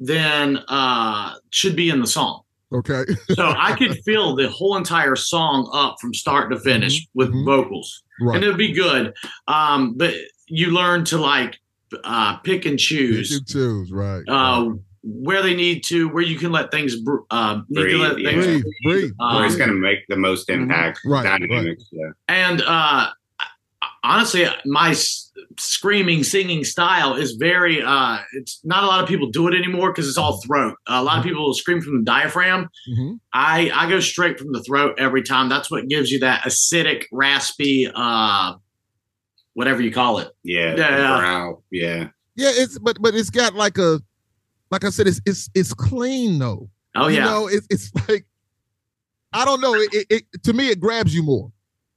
[0.00, 2.42] than uh, should be in the song.
[2.72, 3.04] Okay.
[3.34, 7.44] So I could fill the whole entire song up from start to finish with mhm.
[7.44, 8.36] vocals, right.
[8.36, 9.14] and it would be good.
[9.46, 10.14] Um, but
[10.48, 11.58] you learn to like
[12.04, 12.78] uh, pick and You
[13.22, 14.22] choose choose, right.
[14.28, 14.70] uh,
[15.02, 18.18] where they need to, where you can let things br- uh, need to Breathe, let
[18.18, 18.30] yeah.
[18.30, 19.10] things breathe, breathe.
[19.20, 20.62] Uh, Where it's going to make the most Mhm.
[20.62, 21.00] impact.
[21.06, 21.40] Right, right.
[21.40, 21.84] Dynamics.
[21.92, 22.10] Yeah.
[22.28, 23.08] And uh,
[24.08, 27.82] honestly, my s- screaming, singing style is very.
[27.82, 30.74] Uh, it's not a lot of people do it anymore because it's all throat.
[30.88, 32.68] a lot of people will scream from the diaphragm.
[32.90, 33.20] Mhm.
[33.32, 35.48] I I go straight from the throat every time.
[35.48, 38.54] That's what gives you that acidic, raspy, uh,
[39.54, 40.28] whatever you call it.
[40.42, 40.74] Yeah.
[40.76, 41.52] Yeah, yeah.
[41.70, 42.08] Yeah.
[42.36, 44.00] Yeah, it's but but it's got like a
[44.70, 46.70] like I said, it's it's it's clean though.
[46.94, 47.24] Oh you yeah.
[47.24, 48.24] know, it's it's like
[49.32, 49.74] I don't know.
[49.74, 51.50] It, it, it to me it grabs you more.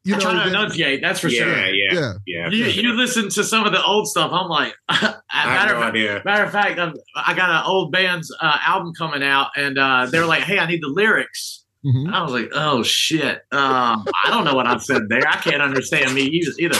[0.03, 1.01] You I know, try to enunciate.
[1.01, 1.65] That's for yeah, sure.
[1.67, 1.93] yeah.
[1.93, 2.13] yeah.
[2.25, 2.49] Yeah.
[2.49, 2.83] You, sure.
[2.83, 4.31] you listen to some of the old stuff.
[4.33, 6.21] I'm like, I matter, have of no fact, idea.
[6.25, 10.07] matter of fact, I'm, I got an old band's uh, album coming out, and uh,
[10.07, 12.11] they're like, "Hey, I need the lyrics." Mhm.
[12.11, 15.27] I was like, "Oh shit, um, I don't know what I said there.
[15.27, 16.21] I can't understand me
[16.57, 16.77] either."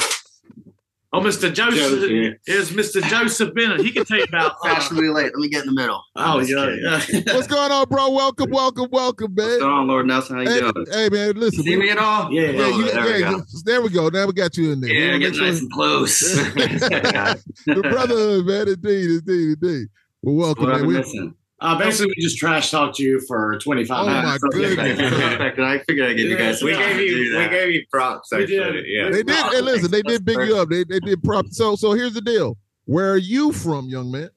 [1.14, 1.26] Either.
[1.28, 1.54] Oh, Mr.
[1.54, 2.30] Joseph Joseph, yeah.
[2.48, 3.02] is Mr.
[3.04, 3.82] Joseph Bennett.
[3.82, 4.54] He can tell you about.
[4.64, 5.26] Fashionably late.
[5.26, 6.02] Let me get in the middle.
[6.16, 6.76] oh yeah,
[7.10, 7.22] yeah.
[7.34, 8.10] What's going on, bro?
[8.12, 9.46] Welcome, welcome, welcome, man.
[9.48, 10.38] What's going on, Lord Nelson?
[10.38, 10.86] How you Hey, doing?
[10.92, 11.64] hey, man, listen.
[11.64, 12.32] See me at all?
[12.32, 13.42] Yeah, yeah, you, there we go.
[13.66, 14.10] there we go.
[14.10, 14.92] Now we got you in there.
[14.92, 16.20] Yeah, wanna getting nice sure- and close.
[16.22, 18.68] the brotherhood, man.
[18.68, 19.88] Indeed, indeed, indeed.
[20.22, 20.82] Well, welcome, what man.
[20.82, 21.34] I'm We, missing.
[21.62, 24.24] Uh, basically, we just trash talked to you for 25 Oh, minutes.
[24.26, 25.10] my That's goodness.
[25.12, 25.60] perfect.
[25.60, 26.62] I figured I'd give you guys.
[26.64, 26.92] We Yeah.
[26.94, 28.58] gave you we gave you props We actually.
[28.58, 28.86] did.
[28.88, 29.10] Yeah.
[29.12, 29.36] they did.
[29.36, 30.70] Hey, listen, they did big you up.
[30.70, 31.56] They they did props.
[31.58, 32.58] So so here's the deal.
[32.86, 34.32] Where are you from, young man?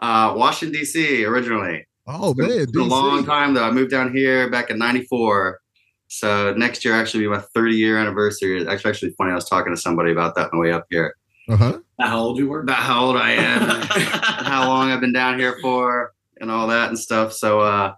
[0.00, 1.24] Uh, Washington D.C.
[1.24, 1.86] originally.
[2.08, 3.62] Oh man, It's a long time though.
[3.64, 5.60] I moved down here back in '94.
[6.08, 8.60] So next year actually be my 30 year anniversary.
[8.60, 9.30] It's actually actually funny.
[9.30, 11.14] I was talking to somebody about that on the way up here.
[11.48, 11.78] Uh huh.
[12.00, 12.60] How old you were?
[12.62, 13.60] About how old I am,
[14.44, 17.32] how long I've been down here for, and all that and stuff.
[17.32, 17.92] So uh,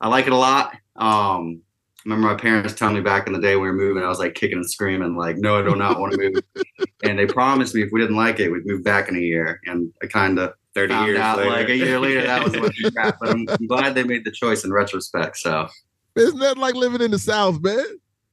[0.00, 0.72] I like it a lot.
[0.96, 1.60] Um,
[1.98, 4.08] I remember my parents telling me back in the day when we were moving, I
[4.08, 6.64] was like kicking and screaming, like, no, I do not want to move.
[7.02, 9.60] and they promised me if we didn't like it, we'd move back in a year.
[9.66, 11.50] And I kind of Thirty found years out later.
[11.50, 13.16] like a year later that was a bunch of crap.
[13.18, 15.38] But I'm, I'm glad they made the choice in retrospect.
[15.38, 15.68] So
[16.14, 17.84] It's nothing like living in the South, man.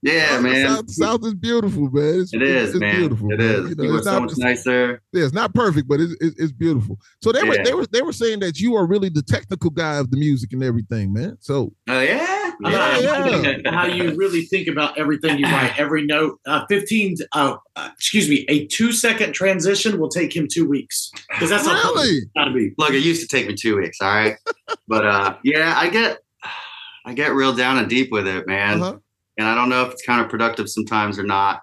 [0.03, 0.67] Yeah, The man.
[0.67, 2.19] South, South is beautiful, man.
[2.21, 2.95] It's, It it's, it's man.
[2.97, 3.31] beautiful.
[3.31, 3.49] It man.
[3.49, 3.55] is.
[3.55, 5.01] You know, People are it's so not, much nicer.
[5.13, 6.99] yeah, it's not perfect, but it's, it's, it's beautiful.
[7.21, 9.95] So they were they were they were saying that you are really the technical guy
[9.97, 11.37] of the music and everything, man.
[11.39, 13.71] So Oh yeah, Yeah, yeah.
[13.71, 16.39] how you really think about everything you write, every note.
[16.45, 21.11] Uh, 15, uh, uh, excuse me, a two second transition will take him two weeks
[21.29, 22.71] because that's how really, got to be.
[22.77, 23.97] Look, it used to take me two weeks.
[24.01, 24.35] All right,
[24.87, 26.17] but uh, yeah, I get
[27.05, 28.81] I get real down and deep with it, man.
[28.81, 28.97] Uh-huh.
[29.37, 31.61] And I don't know if it's counterproductive sometimes or not.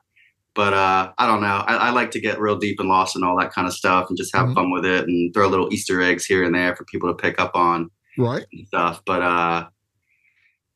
[0.55, 1.63] But uh, I don't know.
[1.67, 4.07] I, I like to get real deep and lost and all that kind of stuff,
[4.09, 4.55] and just have Mhm.
[4.55, 7.41] fun with it, and throw little Easter eggs here and there for people to pick
[7.41, 8.45] up on Right.
[8.53, 9.01] and stuff.
[9.07, 9.67] But uh,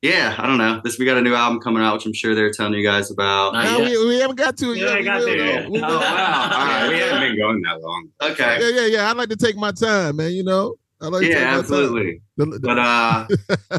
[0.00, 0.80] yeah, I don't know.
[0.84, 3.10] This we got a new album coming out, which I'm sure they're telling you guys
[3.10, 3.54] about.
[3.54, 3.90] Not Now, yet.
[3.98, 4.94] we, we haven't got to it Yeah, yet.
[4.94, 5.70] I We got there though.
[5.70, 5.78] We.
[5.78, 6.50] Oh, wow.
[6.52, 6.88] All right.
[6.90, 8.08] we haven't been going that long.
[8.22, 8.58] Okay.
[8.60, 9.08] Yeah, yeah, yeah.
[9.10, 10.30] I like to take my time, man.
[10.32, 12.22] You know, I like to take Yeah, my absolutely.
[12.38, 12.50] time.
[12.50, 13.26] The- the- But uh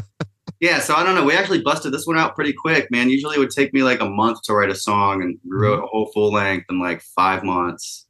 [0.60, 1.24] yeah, so I don't know.
[1.24, 3.10] We actually busted this one out pretty quick, man.
[3.10, 5.82] Usually it would take me like a month to write a song and we wrote
[5.82, 8.06] a whole full length in like five months.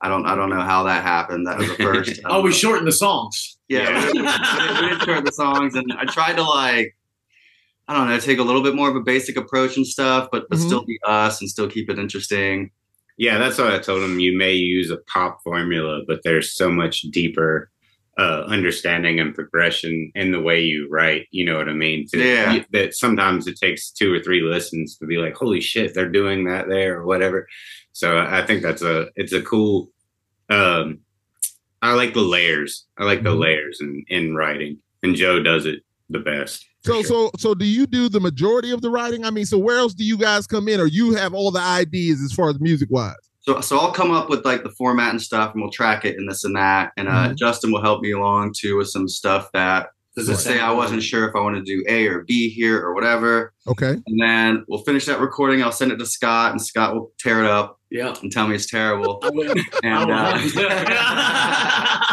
[0.00, 1.46] I don't I don't know how that happened.
[1.46, 2.20] That was the first.
[2.24, 2.54] Oh, we know.
[2.56, 3.58] shortened the songs.
[3.68, 6.94] yeah, we, did, we did- we did short the songs and I tried to like
[7.88, 10.48] I don't know, take a little bit more of a basic approach and stuff, but
[10.50, 10.66] but Mhm.
[10.66, 12.70] still be us and still keep it interesting.
[13.16, 14.18] Yeah, that's what I told him.
[14.20, 17.70] You may use a pop formula, but there's so much deeper
[18.18, 21.26] uh, understanding and progression in the way you write.
[21.32, 22.06] You know what I mean?
[22.08, 22.64] To- Yeah.
[22.72, 26.44] that sometimes it takes two or three listens to be like, "Holy shit, they're doing
[26.44, 27.46] that there" or whatever.
[27.92, 29.90] So I think that's a it's a cool.
[30.48, 31.00] Um,
[31.82, 32.86] I like the layers.
[32.98, 33.40] I like the Mhm.
[33.40, 36.64] layers in in writing, and Joe does it the best.
[36.84, 37.04] So, sure.
[37.04, 39.24] so, so, do you do the majority of the writing?
[39.24, 41.60] I mean, so where else do you guys come in, or you have all the
[41.60, 43.14] ideas as far as music wise?
[43.46, 46.16] So, so I'll come up with like the format and stuff, and we'll track it
[46.16, 46.90] and this and that.
[46.96, 47.36] And uh, Mhm.
[47.36, 50.72] Justin will help me along too with some stuff that Does let's it say I
[50.72, 53.52] wasn't sure if I want to do A or B here or whatever.
[53.68, 53.96] Okay.
[54.06, 55.62] And then we'll finish that recording.
[55.62, 58.14] I'll send it to Scott, and Scott will tear it up Yeah.
[58.22, 59.22] and tell me it's terrible.
[59.84, 60.38] And uh,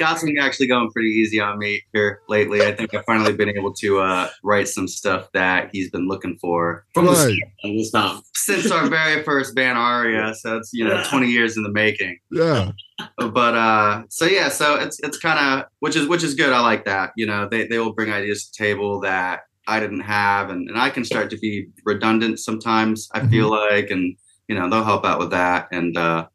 [0.00, 2.62] Scott's been actually going pretty easy on me here lately.
[2.62, 6.38] I think I've finally been able to uh, write some stuff that he's been looking
[6.40, 10.34] for From the start, since our very first band Aria.
[10.34, 11.06] So it's you know Yeah.
[11.10, 12.18] 20 years in the making.
[12.30, 12.72] Yeah.
[13.16, 16.60] but uh so yeah so it's it's kind of which is which is good i
[16.60, 20.00] like that you know they they will bring ideas to the table that i didn't
[20.00, 24.14] have and, and i can start to be redundant sometimes i feel like and
[24.48, 26.26] you know they'll help out with that and uh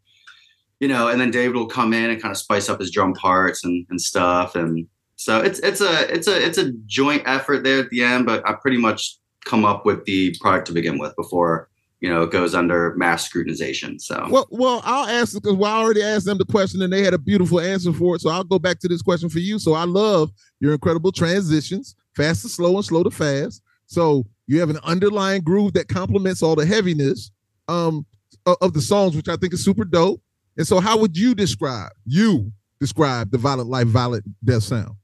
[0.86, 3.12] you know and then david will come in and kind of spice up his drum
[3.14, 7.64] parts and and stuff and so it's it's a it's a it's a joint effort
[7.64, 11.00] there at the end but i pretty much come up with the product to begin
[11.00, 11.68] with before
[12.02, 15.82] you know it goes under mass scrutinization so Well, well, I'll ask because well, I
[15.82, 18.22] already asked them the question and they had a beautiful answer for it.
[18.22, 19.58] So I'll go back to this question for you.
[19.58, 23.64] So I love your incredible transitions, fast to slow and slow to fast.
[23.88, 27.32] So you have an underlying groove that complements all the heaviness
[27.70, 28.06] um
[28.46, 30.22] of, of the songs, which I think is super dope.
[30.58, 34.96] And so, how would you describe you describe the violent life, violent death sound?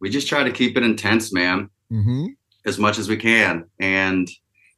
[0.00, 2.26] we just try to keep it intense man Mm-hmm.
[2.64, 4.28] as much as we can and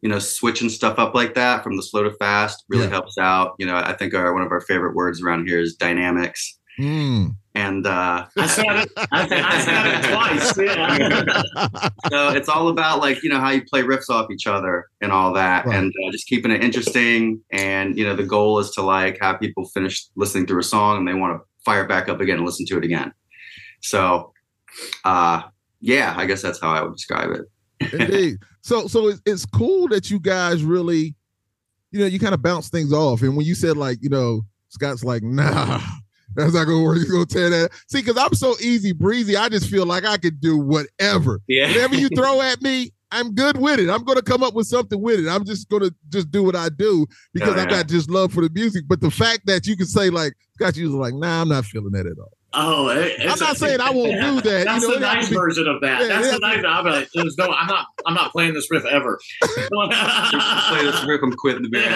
[0.00, 2.90] you know switching stuff up like that from the slow to fast really Yeah.
[2.90, 5.74] helps out you know i think our one of our favorite words around here is
[5.74, 7.36] dynamics Mm.
[7.54, 8.88] And uh I said it.
[9.12, 10.58] I, said- I said it twice.
[10.58, 11.92] Yeah.
[12.10, 15.12] so it's all about like you know how you play riffs off each other and
[15.12, 15.76] all that Right.
[15.78, 19.38] and uh, just keeping it interesting and you know the goal is to like have
[19.40, 22.46] people finish listening through a song and they want to fire back up again and
[22.46, 23.12] listen to it again
[23.80, 24.32] so
[25.04, 25.42] uh
[25.80, 27.42] yeah i guess that's how i would describe it
[27.92, 28.38] Indeed.
[28.62, 31.16] So so it's, it's cool that you guys really,
[31.90, 33.22] you know, you kind of bounce things off.
[33.22, 35.80] And when you said like, you know, Scott's like, nah,
[36.34, 36.98] that's not gonna work.
[36.98, 37.70] He's gonna tear that.
[37.88, 41.40] See, because I'm so easy breezy, I just feel like I could do whatever.
[41.48, 43.90] yeah, Whatever you throw at me, I'm good with it.
[43.90, 45.28] I'm gonna come up with something with it.
[45.28, 48.40] I'm just gonna just do what I do because Oh, I got just love for
[48.42, 48.84] the music.
[48.88, 51.64] But the fact that you can say like Scott, you was like, nah, I'm not
[51.66, 52.32] feeling that at all.
[52.54, 54.64] Oh, it, I'm not a- saying I won't do that.
[54.66, 56.02] That's you know, the nice be- version of that.
[56.02, 56.64] Yeah, That's it the nice.
[56.66, 57.50] I'm like, there's no.
[57.50, 57.86] I'm not.
[58.04, 59.18] I'm not playing this riff ever.
[59.40, 61.94] play this riff i'm quitting the band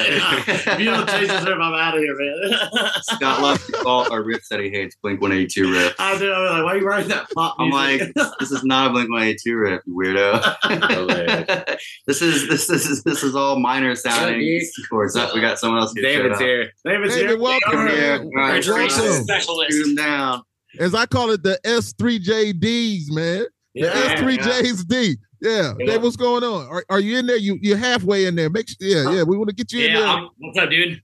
[0.49, 2.59] if you don't change this riff, I'm out of here, man.
[3.03, 5.95] Scott loves to call our riffs that he hates Blink 182 riff.
[5.99, 6.33] I do.
[6.33, 8.01] I'm like, why are you writing that pop I'm like,
[8.39, 11.77] this is not a Blink 182 riff, you weirdo.
[12.07, 14.63] This is this is this is all minor sounding Dude.
[14.89, 15.15] chords.
[15.15, 16.03] That we got someone else here.
[16.03, 16.71] David's here.
[16.85, 17.39] David's David, here.
[17.39, 18.13] welcome, Over here.
[18.23, 19.25] All right, Registration welcome.
[19.25, 19.73] specialist.
[19.73, 20.43] Shoot him down.
[20.79, 23.47] As I call it, the S3JDs, man.
[23.75, 24.15] The Yeah.
[24.17, 25.17] S3JD.
[25.41, 25.75] Yeah.
[25.79, 25.87] Yeah.
[25.87, 26.67] Dave, what's going on?
[26.69, 27.37] Are, are you in there?
[27.37, 28.49] You you're halfway in there.
[28.49, 29.23] Make sure, yeah, yeah.
[29.23, 30.07] We want to get you in there.
[30.07, 31.03] I'm, what's up, dude?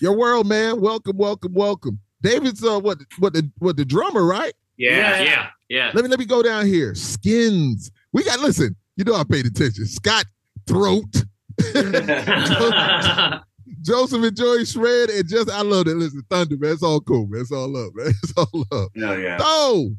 [0.00, 0.80] Your world, man.
[0.80, 1.98] Welcome, welcome, welcome.
[2.22, 4.52] David's uh what what the what the drummer, right?
[4.76, 5.90] Yeah, yeah, yeah.
[5.92, 6.94] Let me let me go down here.
[6.94, 7.90] Skins.
[8.12, 9.86] We got listen, you know I paid attention.
[9.86, 10.24] Scott
[10.68, 11.02] Throat,
[13.82, 15.96] Joseph and Joey Shred, and just I love it.
[15.96, 16.72] Listen, Thunder, man.
[16.72, 17.40] It's all cool, man.
[17.40, 18.12] It's all love, man.
[18.22, 18.90] It's all love.
[18.96, 19.38] Oh yeah.
[19.38, 19.90] So,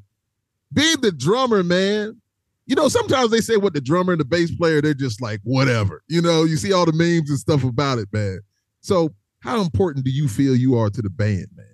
[0.73, 2.19] being the drummer, man,
[2.65, 5.39] you know, sometimes they say what the drummer and the bass player, they're just like,
[5.43, 6.03] whatever.
[6.07, 8.39] You know, you see all the memes and stuff about it, man.
[8.81, 11.65] So, how important do you feel you are to the band, man?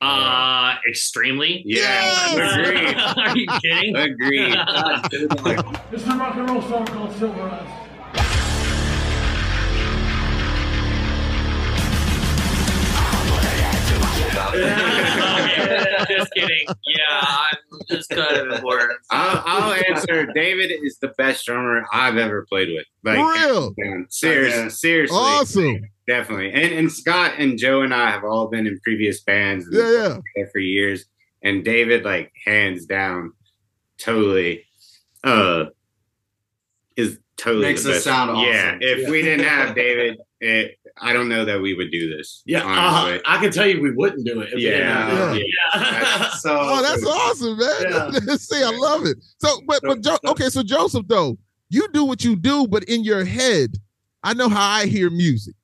[0.00, 1.62] Uh, extremely.
[1.66, 2.94] Yeah, agreed.
[3.16, 3.96] Are you kidding?
[3.96, 4.54] Agreed.
[5.90, 7.87] It's a rock and roll song called Silver Eyes.
[14.54, 16.66] Okay, just kidding.
[16.86, 17.56] Yeah, I'm
[17.90, 18.98] just kind of important.
[19.10, 20.26] I'll, I'll answer.
[20.34, 22.86] David is the best drummer I've ever played with.
[23.04, 23.74] Like, For real?
[23.78, 25.80] man, seriously, seriously, Awesome.
[26.06, 26.52] definitely.
[26.52, 29.66] And and Scott and Joe and I have all been in previous bands.
[29.70, 30.44] Yeah, yeah.
[30.52, 31.04] for years.
[31.42, 33.32] And David, like hands down,
[33.98, 34.64] totally,
[35.22, 35.66] uh,
[36.96, 38.04] is totally Makes the us best.
[38.06, 38.78] sound Yeah, awesome.
[38.82, 42.42] if we didn't have David, it, I don't know that we would do this.
[42.46, 43.18] Yeah, uh.
[43.26, 44.48] I can tell you we wouldn't do it.
[44.48, 46.30] If we didn't have yeah, yeah.
[46.38, 48.38] So Oh, that's awesome, man.
[48.38, 49.18] See, I love it.
[49.38, 51.38] So, but but jo- okay, so Joseph, though,
[51.70, 53.76] you do what you do, but in your head,
[54.22, 55.54] I know how I hear music.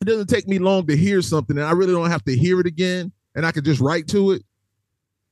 [0.00, 2.60] It doesn't take me long to hear something, and I really don't have to hear
[2.60, 4.42] it again, and I can just write to it.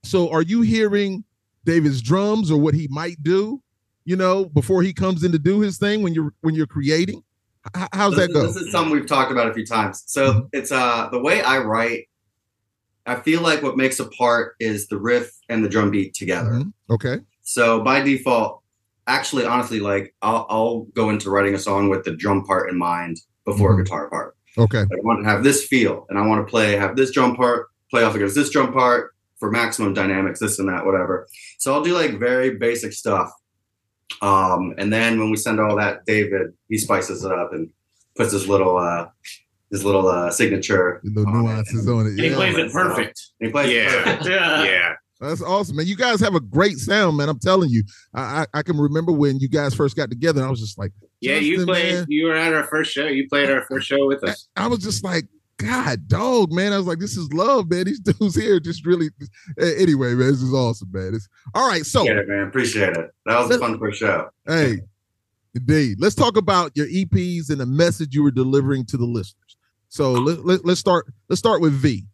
[0.05, 1.25] So, are you hearing
[1.65, 3.63] David's drums or what he might do?
[4.05, 7.23] You know, before he comes in to do his thing when you're when you're creating.
[7.92, 8.42] How's this, that go?
[8.46, 10.03] This is something we've talked about a few times.
[10.07, 12.09] So it's uh the way I write.
[13.07, 16.51] I feel like what makes a part is the riff and the drum beat together.
[16.51, 16.72] Mhm.
[16.90, 17.18] Okay.
[17.42, 18.62] So by default,
[19.09, 22.79] actually, honestly, like I'll, I'll go into writing a song with the drum part in
[22.79, 23.81] mind before Mhm.
[23.81, 24.37] a guitar part.
[24.57, 24.81] Okay.
[24.83, 27.68] I want to have this feel, and I want to play have this drum part
[27.90, 31.27] play off against this drum part for maximum dynamics, this and that, whatever.
[31.59, 33.31] So I'll do like very basic stuff.
[34.20, 37.70] Um, and then when we send all that, David he spices it up and
[38.16, 39.07] puts his little uh
[39.70, 41.01] his little uh signature.
[41.05, 41.48] The little on it.
[41.48, 42.11] nuances on it.
[42.11, 43.20] And he plays it perfect.
[43.40, 44.03] And he plays it Yeah.
[44.05, 44.25] perfect.
[44.27, 44.64] Yeah.
[44.70, 44.92] yeah.
[45.20, 45.87] That's awesome, man.
[45.87, 47.29] You guys have a great sound, man.
[47.29, 47.85] I'm telling you.
[48.12, 50.77] I I, I can remember when you guys first got together, and I was just
[50.79, 51.94] like, Yeah, you played.
[51.94, 52.07] man.
[52.09, 53.07] You were at our first show.
[53.07, 54.48] You played our first show with us.
[54.57, 55.25] I was just like,
[55.62, 56.72] God, dog, man.
[56.72, 57.85] I was like, this is love, man.
[57.85, 59.11] These dudes here just really.
[59.59, 61.14] Anyway, man, this is awesome, man.
[61.14, 61.85] It's all right.
[61.87, 62.48] So, Appreciate it, man.
[62.48, 63.11] Appreciate it.
[63.27, 64.29] That was a fun first show.
[64.46, 64.79] hey,
[65.55, 69.57] indeed, let's talk about your EPs and the message you were delivering to the listeners.
[69.88, 71.07] So let, let, let's start.
[71.29, 72.05] Let's start with V.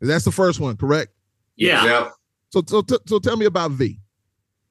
[0.00, 1.12] That's the first one, correct?
[1.56, 1.84] Yeah.
[1.84, 2.12] Yep.
[2.50, 3.98] So, so, t- so tell me about V.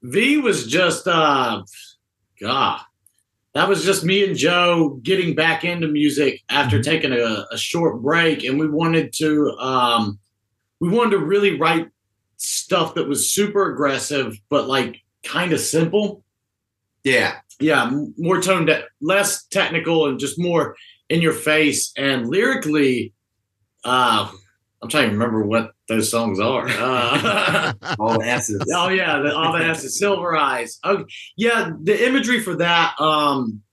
[0.04, 1.64] V was just uh
[2.40, 2.82] God.
[3.56, 8.02] That was just me and Joe getting back into music after taking a, a short
[8.02, 10.20] break and we wanted to um
[10.82, 11.88] we wanted to really write
[12.36, 16.24] stuff that was super aggressive but like kind of simple.
[17.06, 17.38] Yeah.
[17.62, 20.76] Yeah, more toned less technical and just more
[21.08, 23.14] in your face and lyrically
[23.86, 24.30] uh
[24.86, 26.68] I'm trying to remember what those songs are.
[26.68, 28.62] Uh, All the asses.
[28.72, 30.80] Oh yeah, the, all the asses, silver eyes.
[30.84, 32.94] Oh yeah, the imagery for that.
[33.02, 33.64] Um,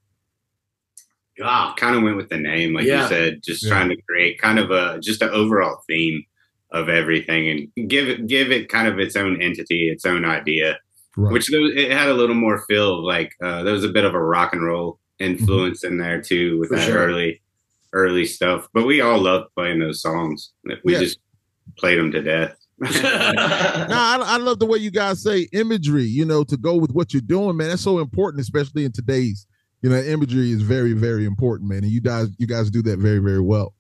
[1.39, 3.03] God, Kind of went with the name, like Yeah.
[3.03, 3.71] you said, just Yeah.
[3.71, 6.25] trying to create kind of a just an overall theme
[6.71, 10.79] of everything and give it give it kind of its own entity, its own idea.
[11.17, 11.31] Right.
[11.33, 14.05] Which there it had a little more feel of like uh, there was a bit
[14.07, 16.97] of a rock and roll influence in there too with For that sure.
[17.07, 17.43] early
[17.93, 18.69] early stuff.
[18.73, 20.53] But we all loved playing those songs.
[20.85, 21.01] We Yeah.
[21.01, 21.19] just
[21.79, 22.57] played them to death.
[22.83, 26.93] No, I, I love the way you guys say imagery, you know, to go with
[26.93, 27.69] what you're doing, man.
[27.69, 29.47] That's so important, especially in today's,
[29.83, 31.83] you know, imagery is very, very important, man.
[31.85, 33.75] And you guys, you guys do that very, very well.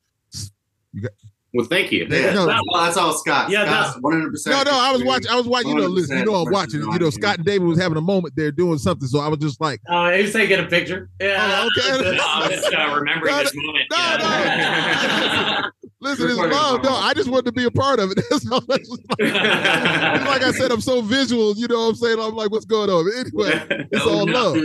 [1.55, 2.07] Well, thank you.
[2.09, 2.33] Yeah.
[2.35, 3.51] No, Well, that's all Scott.
[3.51, 4.47] Yeah, that's 100%.
[4.47, 6.81] no, no, I was watching, I was watching, you know, listen, you know, I'm watching,
[6.81, 9.07] you know, Scott and David was having a moment there doing something.
[9.09, 11.11] So I was just like, oh, he was taking a picture.
[11.21, 11.63] Yeah.
[11.63, 12.17] Oh, okay.
[12.17, 13.85] No, I'm just uh, remembering No, this moment.
[13.91, 15.63] no, yeah.
[16.01, 16.83] listen, it's love.
[16.83, 16.91] No.
[16.95, 18.19] I just wanted to be a part of it.
[18.31, 18.61] That's all.
[18.63, 22.19] That's like, like I said, I'm so visual, you know what I'm saying?
[22.19, 23.07] I'm like, what's going on?
[23.13, 24.57] Anyway, it's all love.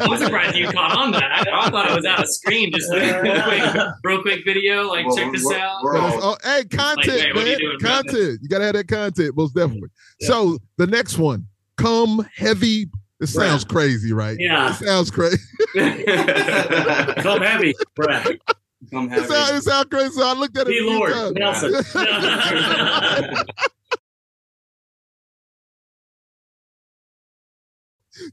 [0.00, 1.24] I'm surprised you caught on that.
[1.24, 2.70] I, I thought it was out of screen.
[2.72, 4.88] Just like real quick, real quick video.
[4.88, 5.82] Like, Well, check this we're- out.
[5.94, 7.58] We're all- all- hey, content, hey, what are you man.
[7.58, 8.38] doing, content.
[8.42, 9.88] You gotta have that content, most definitely.
[10.20, 11.46] So the next one,
[11.76, 12.86] come heavy.
[13.20, 14.36] It sounds crazy, right?
[14.38, 14.70] Yeah.
[14.70, 15.38] It sounds crazy.
[15.74, 18.28] Come heavy, breath.
[18.92, 19.26] Come It heavy.
[19.26, 20.10] sounds, it sounds crazy.
[20.10, 20.70] So I looked at it.
[20.70, 21.32] Be Lord times.
[21.34, 23.44] Nelson.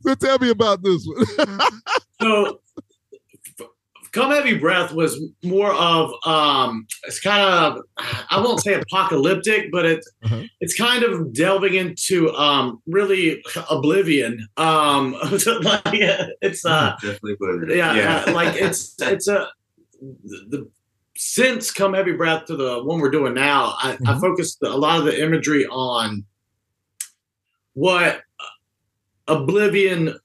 [0.02, 1.26] So tell me about this one.
[2.22, 2.52] so f-
[4.14, 7.82] come heavy breath was more of um it's kind of
[8.30, 10.44] i won't say apocalyptic but it's Uh-huh.
[10.62, 15.14] it's kind of delving into um really oblivion um
[15.62, 15.84] like,
[16.42, 17.78] it's uh Definitely put it.
[17.78, 18.24] yeah, Yeah.
[18.28, 19.50] uh, like it's it's a
[20.52, 20.70] the,
[21.16, 24.22] since come heavy breath to the one we're doing now I, I Mhm.
[24.22, 26.26] focused a lot of the imagery on
[27.74, 28.22] what
[29.28, 30.18] oblivion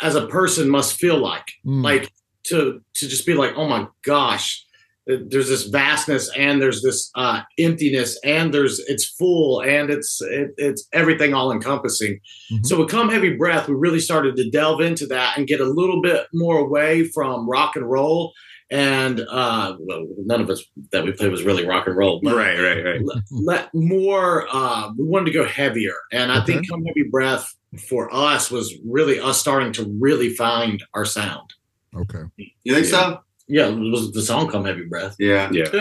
[0.00, 2.12] as a person must feel like Mm, like
[2.44, 4.64] to to just be like oh my gosh
[5.06, 10.50] there's this vastness and there's this uh, emptiness and there's it's full and it's it,
[10.56, 12.20] it's everything all encompassing.
[12.52, 12.64] Mhm.
[12.66, 15.64] So with come heavy breath, we really started to delve into that and get a
[15.64, 18.32] little bit more away from rock and roll.
[18.70, 20.62] And uh, well, none of us
[20.92, 23.00] that we played was really rock and roll, but Right, right, right.
[23.02, 27.52] let, let more uh we wanted to go heavier and i think come heavy breath
[27.88, 31.50] for us was really us starting to really find our sound
[31.96, 32.22] Okay.
[32.64, 33.20] You think so?
[33.52, 35.50] yeah it was the song come heavy breath Yeah.
[35.52, 35.62] Yeah.
[35.62, 35.76] It's de-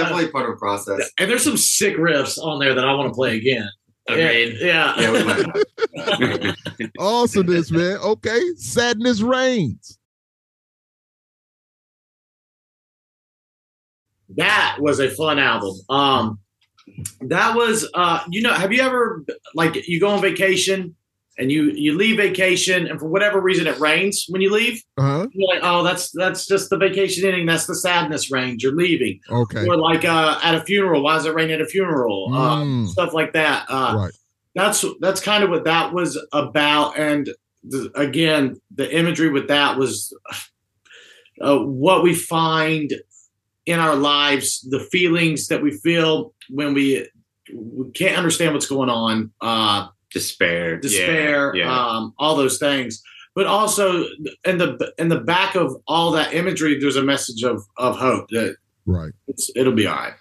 [0.00, 1.12] definitely part of the process.
[1.18, 3.68] and there's some sick riffs on there that i want to play again
[4.08, 4.58] Agreed.
[4.60, 6.56] yeah Yeah, we might.
[6.98, 7.96] Awesomeness, man.
[7.98, 8.40] Okay.
[8.56, 9.98] Sadness reigns.
[14.36, 16.38] that was a fun album um
[17.20, 19.24] that was uh you know have you ever
[19.54, 20.96] like you go on vacation
[21.38, 25.26] and you you leave vacation and for whatever reason it rains when you leave Uh
[25.32, 27.46] you're like, oh, that's that's just the vacation ending.
[27.46, 28.62] That's the sadness reigns.
[28.62, 29.20] You're leaving.
[29.30, 29.66] Okay.
[29.66, 31.02] Or like uh, at a funeral.
[31.02, 32.30] Why is it raining at a funeral?
[32.30, 32.84] Mm.
[32.84, 33.66] Uh, stuff like that.
[33.68, 34.12] Uh, Right.
[34.54, 36.96] That's that's kind of what that was about.
[36.96, 37.28] And
[37.64, 40.16] the, again, the imagery with that was
[41.40, 42.92] uh, what we find
[43.66, 47.08] in our lives, the feelings that we feel when we
[47.52, 49.32] we can't understand what's going on.
[50.14, 50.78] Despair.
[50.78, 51.64] despair, Yeah.
[51.66, 51.86] yeah.
[51.88, 53.02] um, all those things.
[53.34, 54.04] But also
[54.46, 58.28] in the in the back of all that imagery, there's a message of of hope
[58.30, 58.56] that
[58.86, 59.12] Right.
[59.28, 60.14] it's it'll be all right.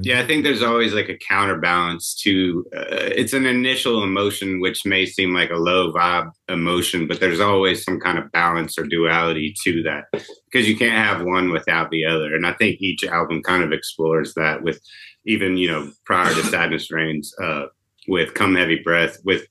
[0.00, 2.84] Yeah, I think there's always like a counterbalance to uh,
[3.20, 7.82] it's an initial emotion which may seem like a low vibe emotion, but there's always
[7.84, 10.04] some kind of balance or duality to that
[10.50, 12.34] because you can't have one without the other.
[12.36, 14.80] And I think each album kind of explores that with
[15.26, 17.66] even, you know, prior to Sadness Reigns, uh,
[18.08, 19.46] with Come Heavy Breath, with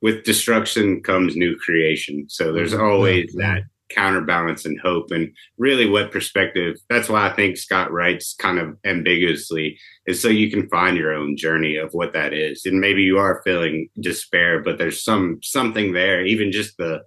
[0.00, 2.24] with destruction comes new creation.
[2.28, 2.82] So there's Mhm.
[2.82, 3.54] always yeah.
[3.54, 8.58] that counterbalance and hope and really what perspective that's why i think scott writes kind
[8.58, 12.80] of ambiguously is so you can find your own journey of what that is and
[12.80, 17.02] maybe you are feeling despair but there's some something there even just the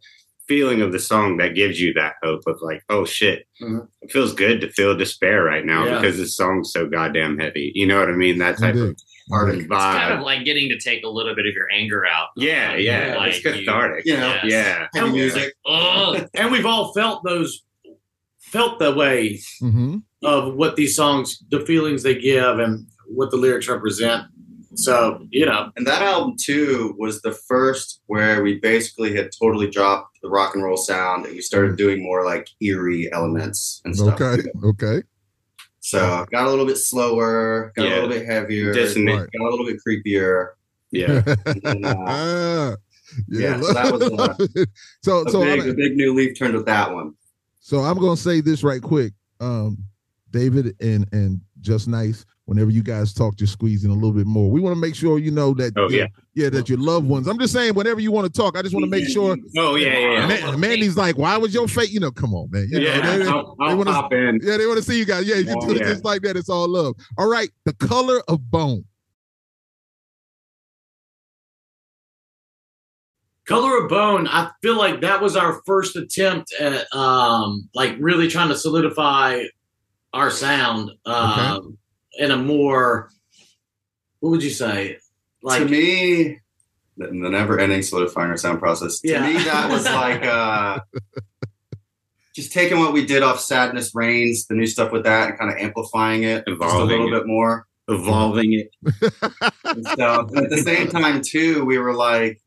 [0.47, 3.87] feeling of the song that gives you that hope of like oh shit Mhm.
[4.03, 5.95] it feels good to feel despair right now Yeah.
[5.99, 8.89] because this song's so goddamn heavy you know what i mean that type Indeed.
[8.91, 8.95] of
[9.31, 9.61] Indeed.
[9.65, 12.27] It's kind of like getting to take a little bit of your anger out.
[12.37, 14.45] yeah Uh, yeah like it's cathartic You know, Yes.
[14.51, 15.53] yeah heavy music.
[15.65, 16.27] Ugh.
[16.35, 17.63] And we've all felt those
[18.39, 23.37] felt the way hmm of what these songs, the feelings they give, and what the
[23.37, 24.23] lyrics represent.
[24.75, 29.69] So you know, And that album too was the first where we basically had totally
[29.69, 33.95] dropped the rock and roll sound and we started doing more like eerie elements and
[33.95, 34.19] stuff.
[34.19, 34.43] Okay.
[34.63, 35.03] Okay.
[35.85, 39.31] So got a little bit slower, got a little bit heavier, Dissonant.
[39.31, 40.53] Got a little bit creepier.
[40.89, 41.21] yeah
[41.63, 42.75] And, uh,
[43.27, 43.39] yeah.
[43.39, 44.65] Yeah, so that was, uh,
[45.03, 47.13] so a so big, I'm, a big new leaf turned with that one.
[47.59, 49.13] so I'm gonna say this right quick.
[49.39, 49.77] Um,
[50.31, 52.25] David and and just nice.
[52.47, 54.51] Whenever you guys talk, just squeeze in a little bit more.
[54.51, 55.73] We want to make sure you know that.
[55.75, 56.07] Oh, your- yeah.
[56.35, 57.25] yeah, that your loved ones.
[57.27, 59.35] I'm just saying, whenever you want to talk, I just want to make sure.
[59.57, 60.27] oh yeah yeah, yeah.
[60.51, 61.91] Man, Mandy's like, why was your face?
[61.91, 62.67] You know, come on, man.
[62.69, 64.39] You know, yeah, they- I'll, I'll they wanna- pop in.
[64.43, 65.27] Yeah, they want to see you guys.
[65.27, 65.87] Yeah, you Oh, do it yeah.
[65.87, 66.37] just like that.
[66.37, 66.93] It's all love.
[67.17, 68.85] All right, the color of bone.
[73.47, 78.27] Color of Bone, I feel like that was our first attempt at um like really
[78.27, 79.43] trying to solidify
[80.13, 81.77] our sound um
[82.17, 83.09] in a more
[84.19, 84.97] what would you say?
[85.43, 86.39] Like to me,
[86.97, 88.99] the, the never-ending solidifying our sound process.
[89.01, 89.27] To Yeah.
[89.27, 90.79] me, that was like uh,
[92.35, 95.51] just taking what we did off "Sadness Reigns," the new stuff with that, and kind
[95.51, 97.11] of amplifying it just a little it.
[97.19, 97.67] bit more.
[97.87, 98.69] evolving it
[99.63, 102.41] And so, and at the same time, too, we were like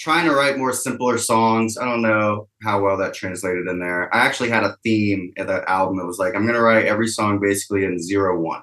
[0.00, 1.76] trying to write more simpler songs.
[1.76, 4.12] I don't know how well that translated in there.
[4.14, 6.00] I actually had a theme at that album.
[6.00, 8.62] It was like I'm gonna write every song basically in zero one.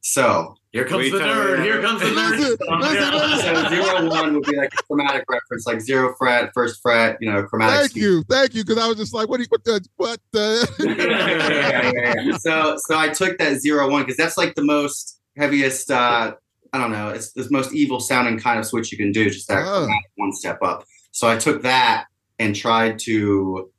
[0.00, 3.40] So here comes the tell nerd, here comes the Listen, nerd.
[3.40, 7.30] so zero one would be like a chromatic reference, like zero fret, first fret, you
[7.30, 7.78] know, chromatic.
[7.78, 8.02] Thank scheme.
[8.02, 9.38] you, thank you, because I was just like, what?
[9.38, 9.84] Do you, what the?
[9.96, 10.40] What yeah,
[10.78, 11.92] the?
[11.94, 12.36] yeah, yeah.
[12.38, 15.90] So so I took that zero one because that's like the most heaviest.
[15.90, 16.34] uh
[16.72, 17.08] I don't know.
[17.10, 20.32] It's the most evil sounding kind of switch you can do, just that chromatic one
[20.32, 20.84] step up.
[21.10, 22.06] So I took that
[22.38, 23.70] and tried to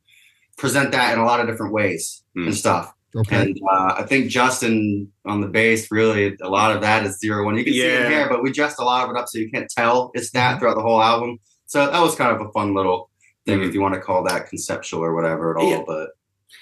[0.57, 2.45] present that in a lot of different ways Hmm.
[2.47, 2.93] and stuff.
[3.15, 7.19] okay, And uh, I think Justin on the bass, really, a lot of that is
[7.19, 7.57] zero one.
[7.57, 9.49] You can see it here, but we dressed a lot of it up so you
[9.51, 10.37] can't tell it's Mm-hmm.
[10.37, 11.39] that throughout the whole album.
[11.65, 13.09] So that was kind of a fun little
[13.45, 13.67] thing, Mhm.
[13.67, 15.69] if you want to call that conceptual or whatever at all.
[15.69, 15.83] Yeah.
[15.85, 16.09] But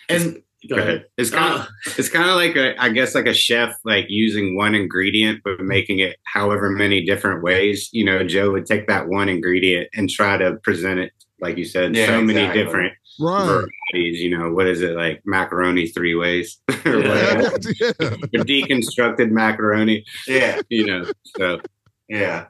[0.10, 0.88] And go Go ahead.
[0.96, 1.06] ahead.
[1.18, 1.68] It's kind Uh, of
[2.00, 5.60] it's kind of like a I guess like a chef like using one ingredient but
[5.60, 7.90] making it however many different ways.
[7.92, 11.66] You know, Joe would take that one ingredient and try to present it like you
[11.66, 13.46] said Yeah, so many different Right.
[13.94, 14.22] varieties.
[14.22, 17.50] You know, what is it like macaroni three ways or Yeah.
[18.36, 20.06] deconstructed macaroni.
[20.28, 21.06] Yeah, You know,
[21.38, 21.60] so
[22.08, 22.46] yeah.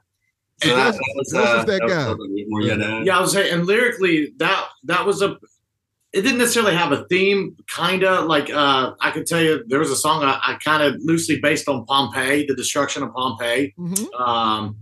[0.63, 2.03] So that, that was, Nelson's uh, that was guy.
[2.05, 2.61] something more.
[2.61, 5.37] Yeah, I was saying, and lyrically, that that was a.
[6.13, 9.79] It didn't necessarily have a theme, kind of like uh, I could tell you there
[9.79, 13.73] was a song I, I kind of loosely based on Pompeii, the destruction of Pompeii.
[13.79, 14.19] Mhm.
[14.19, 14.75] Um,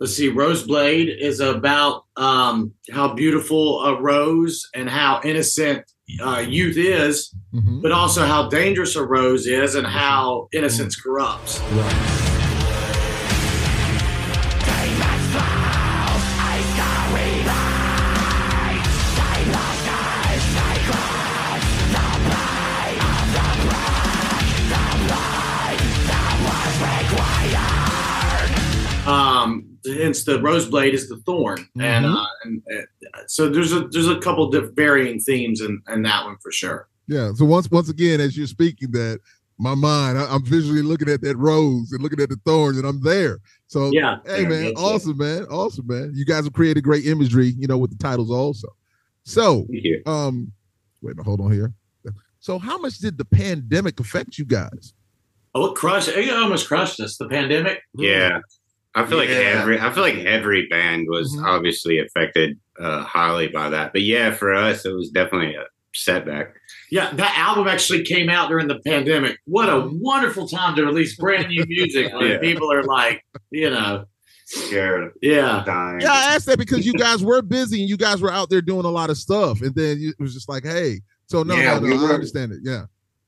[0.00, 5.84] let's see, Roseblade is about um, how beautiful a rose and how innocent
[6.20, 7.80] uh, youth is, Mhm.
[7.82, 11.60] but also how dangerous a rose is and how innocence corrupts.
[11.60, 12.35] Right.
[29.94, 32.16] Hence the rose blade is the thorn and Mhm.
[32.16, 36.24] uh and uh, so there's a there's a couple of varying themes in in that
[36.24, 37.32] one for sure Yeah.
[37.34, 39.20] So once once again, as you're speaking that,
[39.58, 42.86] my mind, I, I'm visually looking at that rose and looking at the thorns, and
[42.86, 43.38] I'm there.
[43.68, 44.84] So yeah hey Yeah, man, that's it.
[44.84, 45.42] awesome, man.
[45.44, 46.12] Awesome, man.
[46.14, 48.68] You guys have created great imagery, you know, with the titles also.
[49.24, 49.66] So
[50.06, 50.52] um
[51.02, 51.72] wait a minute, hold on here.
[52.40, 54.92] So how much did the pandemic affect you guys?
[55.54, 58.40] oh it crushed it almost crushed us the pandemic Yeah.
[58.96, 61.44] I feel like every I feel like every band was Mhm.
[61.44, 63.92] obviously affected uh, highly by that.
[63.92, 66.54] But yeah, for us it was definitely a setback.
[66.90, 71.16] yeah that album actually came out during the pandemic what a wonderful time to release
[71.16, 72.38] brand new music when Yeah.
[72.38, 74.04] people are like you know
[74.48, 76.00] Scared, yeah dying.
[76.00, 78.60] Yeah, I asked that because you guys were busy and you guys were out there
[78.62, 81.00] doing a lot of stuff, and then it was just like, hey.
[81.26, 82.60] So no, Yeah, no, no, we I were- understand it.
[82.62, 82.84] Yeah.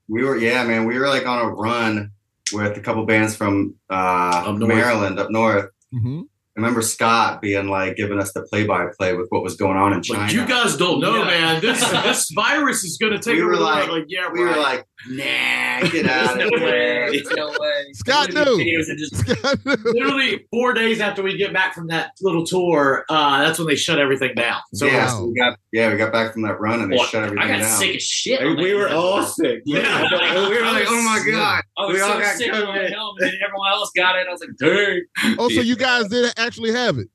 [0.06, 0.86] We were, yeah, man.
[0.86, 2.12] We were like on a run
[2.52, 4.58] with a couple bands from uh, Up.
[4.58, 5.70] Maryland up north.
[5.92, 6.22] hmm
[6.58, 10.02] I remember Scott being like giving us the play-by-play with what was going on in
[10.02, 10.22] China.
[10.24, 11.24] like you guys don't know Yeah.
[11.24, 13.78] man this this virus is gonna take We over were the world.
[13.78, 16.58] like- like yeah we were like, nah, get There's out no of way.
[16.60, 17.10] here.
[17.12, 17.84] There's no way.
[17.92, 18.56] Scott Look at knew.
[18.58, 23.44] Videos and just literally four days after we get back from that little tour, uh,
[23.44, 24.60] that's when they shut everything down.
[24.74, 25.18] So yeah, Wow.
[25.20, 27.46] so we got yeah, we got back from that run and they Well, shut everything
[27.46, 27.56] down.
[27.56, 27.78] I got down.
[27.78, 28.42] sick as shit.
[28.44, 29.60] Like, we were all sick.
[29.64, 30.02] Yeah.
[30.48, 31.62] we were like, oh my god.
[31.78, 32.90] I was we all got sick on my COVID.
[32.92, 34.26] helmet, and everyone else got it.
[34.26, 35.04] I was like, dude.
[35.38, 37.08] Oh, so you guys did actually have it.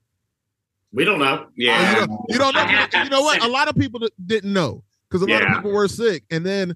[0.94, 1.48] we don't know.
[1.58, 2.06] Yeah.
[2.10, 3.04] Oh, you, don't, you don't know.
[3.04, 3.44] You know what?
[3.44, 5.50] A lot of people didn't know because a lot Yeah.
[5.50, 6.76] of people were sick, and then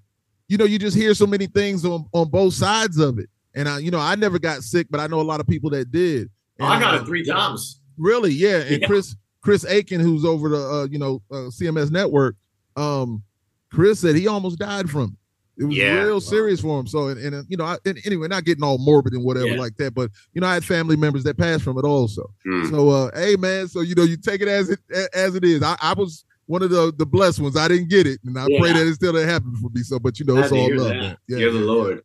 [0.49, 3.30] you know you just hear so many things on on both sides of it.
[3.55, 5.70] And I, you know, I never got sick, but I know a lot of people
[5.72, 6.30] that did.
[6.60, 7.80] Oh, I got uh, it three times.
[7.97, 8.58] Really, yeah.
[8.62, 8.88] And Yeah.
[8.88, 12.36] Chris Chris Aiken, who's over the uh, you know uh, CMS network,
[12.76, 13.24] um,
[13.72, 15.20] Chris said he almost died from it.
[15.60, 16.03] It was Yeah.
[16.03, 16.88] real serious for him.
[16.88, 19.47] So, and, and uh, you know, I, and anyway, not getting all morbid and whatever
[19.47, 19.60] Yeah.
[19.60, 22.32] like that, but you know, I had family members that passed from it also.
[22.45, 22.70] Mm.
[22.70, 24.80] So, uh, hey man, so you know, you take it as it
[25.14, 25.64] as it is.
[25.64, 27.58] I, I was one of the the blessed ones.
[27.58, 29.82] I didn't get it, and I pray that it still didn't happen for me.
[29.82, 31.18] So, but you know, it's all love, man.
[31.28, 32.03] Yeah, You're the yeah, Lord.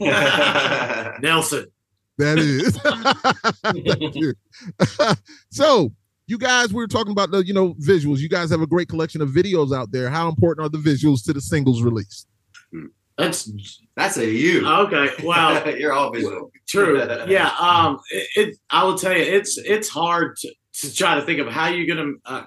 [0.00, 1.16] yeah.
[1.22, 1.66] Nelson.
[2.18, 2.78] That is.
[5.50, 5.92] So
[6.26, 8.18] you guys, we were talking about the, you know, visuals.
[8.18, 10.08] You guys have a great collection of videos out there.
[10.08, 12.24] How important are the visuals to the singles release?
[13.20, 13.50] That's
[13.96, 14.66] That's a you.
[14.66, 15.10] okay.
[15.22, 16.50] Well, You're all visual.
[16.66, 17.00] true.
[17.28, 17.50] Yeah.
[17.60, 18.00] Um.
[18.10, 18.56] It, it.
[18.70, 21.94] I will tell you, it's it's hard to, to try to think of how you're
[21.94, 22.12] gonna.
[22.24, 22.44] Uh,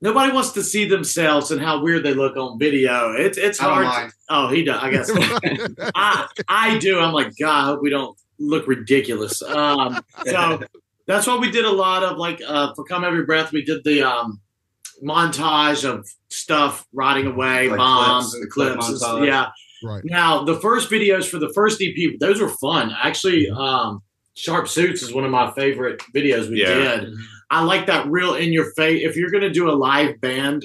[0.00, 3.12] nobody wants to see themselves and how weird they look on video.
[3.12, 3.86] It's it's hard.
[3.86, 4.80] To, oh, he does.
[4.80, 5.10] I guess.
[5.94, 7.00] I I do.
[7.00, 9.42] I'm like, God, I hope we don't look ridiculous.
[9.42, 10.60] Um, so
[11.06, 13.82] that's why we did a lot of like uh, for "Come Heavy Breath." We did
[13.84, 14.40] the um,
[15.02, 18.88] montage of stuff rotting away, Like bombs clips, and the clips.
[18.88, 19.26] and- montage.
[19.26, 19.46] yeah.
[19.84, 20.02] right.
[20.04, 22.94] Now the first videos for the first EP, those were fun.
[23.02, 24.00] Actually, um,
[24.34, 26.74] "Sharp Suits" is one of my favorite videos we Yeah.
[27.00, 27.14] did.
[27.50, 29.02] I like that real in your face.
[29.04, 30.64] If you're gonna do a live band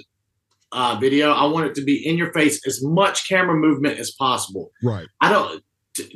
[0.72, 4.12] uh, video, I want it to be in your face, as much camera movement as
[4.12, 4.72] possible.
[4.84, 5.08] Right.
[5.20, 5.64] I don't.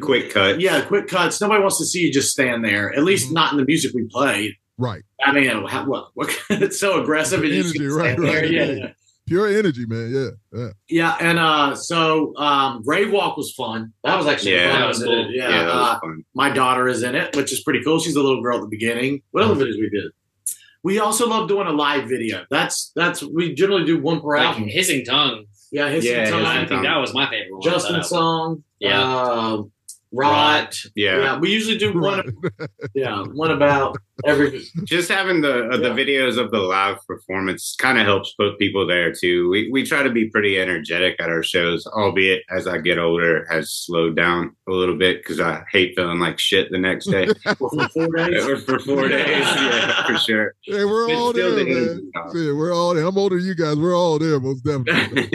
[0.02, 0.62] Quick cut.
[0.62, 1.42] Yeah, quick cuts.
[1.42, 2.94] Nobody wants to see you just stand there.
[2.96, 3.34] At least Mhm.
[3.34, 4.54] not in the music we played.
[4.78, 5.04] Right.
[5.24, 6.36] I mean, how, what, what?
[6.50, 7.42] It's so aggressive.
[7.44, 8.42] and you just Energy, stand right, there.
[8.42, 8.92] right, Yeah, yeah.
[9.26, 10.12] Pure energy, man.
[10.12, 10.30] Yeah.
[10.60, 10.70] Yeah.
[10.90, 13.94] Yeah, and uh, so um, Grave Walk was fun.
[14.04, 14.82] That was actually Yeah, fun.
[14.82, 15.32] that was cool.
[15.32, 16.26] Yeah, Yeah, that was uh, fun.
[16.34, 18.00] my daughter is in it, which is pretty cool.
[18.00, 19.22] She's a little girl at the beginning.
[19.32, 20.12] What other videos we did?
[20.84, 22.44] We also love doing a live video.
[22.50, 24.68] That's that's we generally do one per Like album.
[24.68, 25.46] hissing tongue.
[25.72, 26.46] Yeah, his Yeah, time.
[26.46, 26.84] I think Tongue.
[26.84, 27.62] that was my favorite one.
[27.62, 28.64] Justin song.
[28.80, 29.02] Yeah.
[29.02, 29.64] Uh,
[30.14, 30.78] Rot.
[30.96, 31.18] Yeah.
[31.20, 31.40] Yeah.
[31.40, 32.32] We usually do one.
[32.96, 34.64] Yeah, one about every.
[34.84, 35.96] just having the uh, the Yeah.
[35.96, 39.50] videos of the live performance kind of helps put people there too.
[39.50, 43.48] We we try to be pretty energetic at our shows, albeit as I get older
[43.50, 47.28] has slowed down a little bit because I hate feeling like shit the next day
[47.58, 48.46] For four days.
[48.46, 49.28] or for four days.
[49.40, 50.54] Yeah, for sure.
[50.64, 51.78] Hey, we're It's all there, the man.
[51.78, 52.02] energy.
[52.48, 53.06] Yeah, we're all there.
[53.08, 53.78] I'm older than you guys.
[53.78, 55.32] We're all there, most definitely.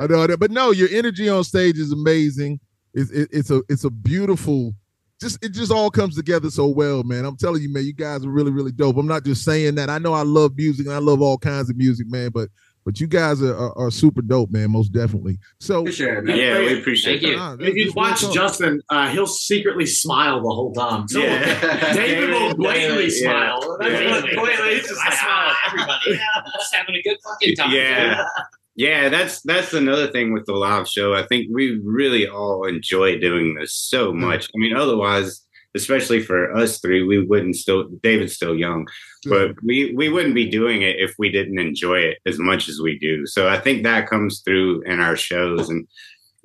[0.00, 2.58] I know that, but no, your energy on stage is amazing.
[2.94, 4.74] It's it, it's a it's a beautiful.
[5.20, 7.24] Just it just all comes together so well, man.
[7.24, 8.96] I'm telling you, man, you guys are really really dope.
[8.96, 9.88] I'm not just saying that.
[9.90, 12.30] I know I love music and I love all kinds of music, man.
[12.30, 12.48] But
[12.84, 14.70] but you guys are are, are super dope, man.
[14.72, 15.38] Most definitely.
[15.60, 17.36] So Appreciate yeah, we appreciate Thank you.
[17.36, 21.06] Nah, If you watch Justin, uh, he'll secretly smile the whole time.
[21.08, 21.92] So Yeah.
[21.94, 23.22] David will blatantly Yeah.
[23.22, 23.78] smile.
[23.80, 24.20] That's Yeah.
[24.34, 26.20] blatantly, he's just I like, smile at "Ah." everybody.
[26.58, 27.70] Just having a good fucking time.
[27.72, 28.24] Yeah.
[28.76, 31.14] Yeah, that's that's another thing with the live show.
[31.14, 34.46] I think we really all enjoy doing this so much.
[34.46, 35.42] I mean, otherwise,
[35.76, 37.84] especially for us three, we wouldn't still.
[38.02, 38.86] David's still young,
[39.26, 42.80] but we we wouldn't be doing it if we didn't enjoy it as much as
[42.80, 43.26] we do.
[43.26, 45.86] So I think that comes through in our shows, and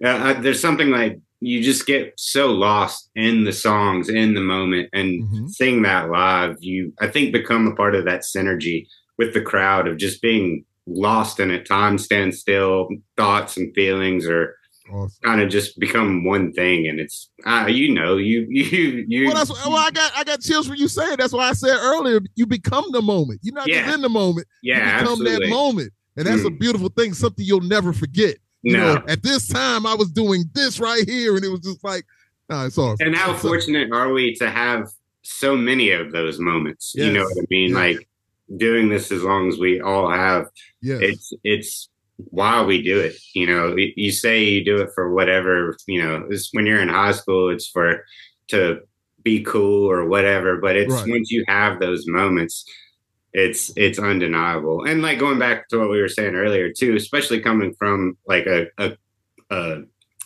[0.04, 4.42] uh, I- there's something like you just get so lost in the songs in the
[4.42, 5.50] moment and Mhm.
[5.50, 9.88] seeing that live you i think become a part of that synergy with the crowd
[9.88, 12.88] of just being lost in it time stands still
[13.18, 14.56] thoughts and feelings are
[14.92, 15.12] Awesome.
[15.24, 19.36] kind of just become one thing and it's uh, you know you you you Well,
[19.36, 21.20] that's well, I got I got chills when you say it.
[21.20, 23.40] That's why I said earlier, you become the moment.
[23.44, 23.84] You're not Yeah.
[23.84, 24.48] just in the moment.
[24.64, 25.94] yeah you become absolutely that moment.
[26.18, 26.60] And that's a Mm.
[26.60, 28.38] beautiful thing, something you'll never forget.
[28.64, 31.60] You no know, at this time I was doing this right here, and it was
[31.62, 32.04] just like,
[32.50, 33.06] nah, it's awesome.
[33.06, 34.90] and how fortunate are we to have
[35.22, 37.76] so many of those moments you know what i mean Yes.
[37.76, 38.09] like
[38.58, 40.48] doing this as long as we all have
[40.82, 41.00] yes.
[41.02, 41.90] it's it's
[42.32, 46.28] why we do it you know you say you do it for whatever you know
[46.30, 48.04] it's when you're in high school it's for
[48.48, 48.80] to
[49.24, 51.10] be cool or whatever but it's Right.
[51.10, 52.66] once you have those moments
[53.34, 57.40] it's it's undeniable and like going back to what we were saying earlier too especially
[57.40, 58.98] coming from like a, a,
[59.52, 59.82] a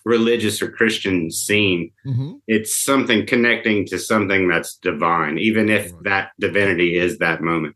[0.05, 2.39] religious or christian scene Mhm.
[2.47, 6.03] it's something connecting to something that's divine even if Right.
[6.05, 7.75] that divinity is that moment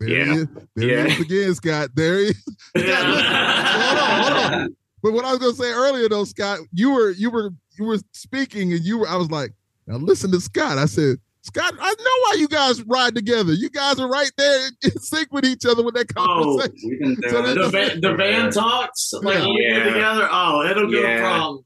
[0.00, 0.24] There Yeah.
[0.24, 0.46] he is.
[0.74, 1.04] There Yeah.
[1.08, 1.90] he is again, Scott.
[1.94, 2.44] There he is.
[2.76, 4.76] hold on, hold on.
[5.02, 7.98] But what I was gonna say earlier though, Scott, you were you were you were
[8.12, 9.52] speaking and you were I was like,
[9.86, 10.78] now listen to Scott.
[10.78, 13.52] I said, Scott, I know why you guys ride together.
[13.52, 16.98] You guys are right there in sync with each other with that Oh, conversation.
[17.00, 19.46] We've So doing the, van, the van talks like Yeah.
[19.46, 19.84] when Yeah.
[19.84, 20.28] together.
[20.30, 21.20] Oh, it'll go Yeah.
[21.38, 21.64] from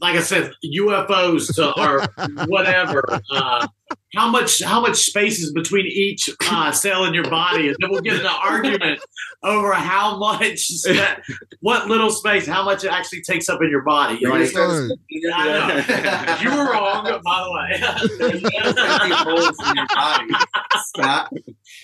[0.00, 3.02] like I said, UFOs to or whatever.
[3.30, 3.66] Uh,
[4.14, 7.90] how much how much space is between each uh, cell in your body, and then
[7.90, 9.00] we'll get an argument
[9.42, 11.16] over how much spa-
[11.60, 14.14] what little space, how much it actually takes up in your body.
[14.14, 14.90] You You're like, Right.
[15.08, 17.80] yeah, you were wrong, by the way.
[19.12, 19.56] holes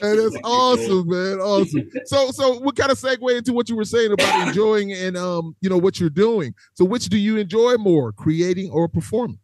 [0.03, 0.39] in your body.
[0.39, 0.45] Scott.
[0.45, 1.39] And it's awesome, man.
[1.41, 1.91] Awesome.
[2.07, 5.57] So so we kind of segue into what you were saying about enjoying and um,
[5.61, 6.55] you know, what you're doing.
[6.75, 9.39] So which do you enjoy more, creating or performing?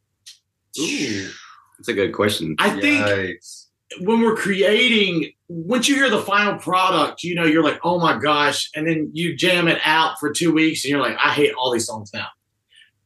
[0.78, 1.30] Ooh,
[1.78, 3.66] that's a good question I think Yikes.
[4.00, 8.18] when we're creating, once you hear the final product, you know, you're like, oh my
[8.18, 8.70] gosh.
[8.74, 11.72] And then you jam it out for two weeks and you're like, I hate all
[11.72, 12.26] these songs now.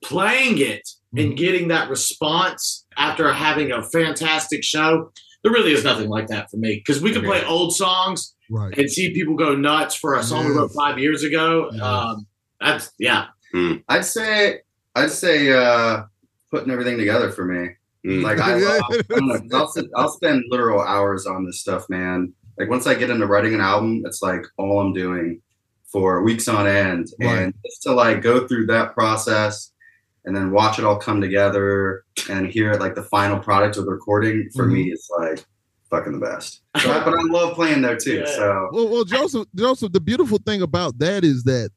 [0.02, 6.08] Playing it and getting that response after having a fantastic show, there really is nothing
[6.08, 6.76] like that for me.
[6.76, 8.76] Because we can play old songs Right.
[8.78, 11.70] and see people go nuts for a song we wrote five years ago.
[11.72, 11.82] Yes.
[11.82, 12.26] Um,
[12.60, 13.26] that's, yeah.
[13.88, 14.60] I'd say
[14.94, 16.02] I'd say uh
[16.50, 17.70] putting everything together for me.
[18.06, 18.22] Mm.
[18.22, 18.54] Like I,
[19.20, 22.32] love, I'll, sit, I'll spend literal hours on this stuff, man.
[22.58, 25.40] Like once I get into writing an album, it's like all I'm doing
[25.90, 27.38] for weeks on end, Right.
[27.38, 29.71] and just to like go through that process
[30.24, 33.84] and then watch it all come together and hear it like the final product of
[33.86, 34.92] the recording for me Mm-hmm.
[34.92, 35.44] is like
[35.90, 36.60] fucking the best.
[36.80, 38.20] So, but I love playing there too.
[38.20, 38.26] Yeah.
[38.26, 41.70] So Well, well, Joseph, Joseph, the beautiful thing about that is that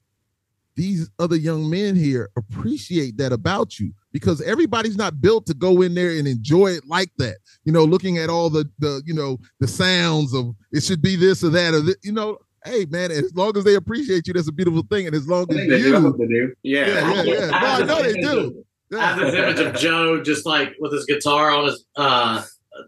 [0.76, 5.82] these other young men here appreciate that about you because everybody's not built to go
[5.82, 7.38] in there and enjoy it like that.
[7.64, 11.16] You know, looking at all the the you know the sounds of it should be
[11.16, 12.38] this or that or th- you know.
[12.66, 15.06] Hey man, as long as they appreciate you, that's a beautiful thing.
[15.08, 16.54] And as long as they you, do.
[16.64, 17.50] yeah, yeah, yeah, yeah.
[17.50, 18.66] No, I know they do.
[18.98, 22.44] I have this image of Joe just like with his guitar on his uh,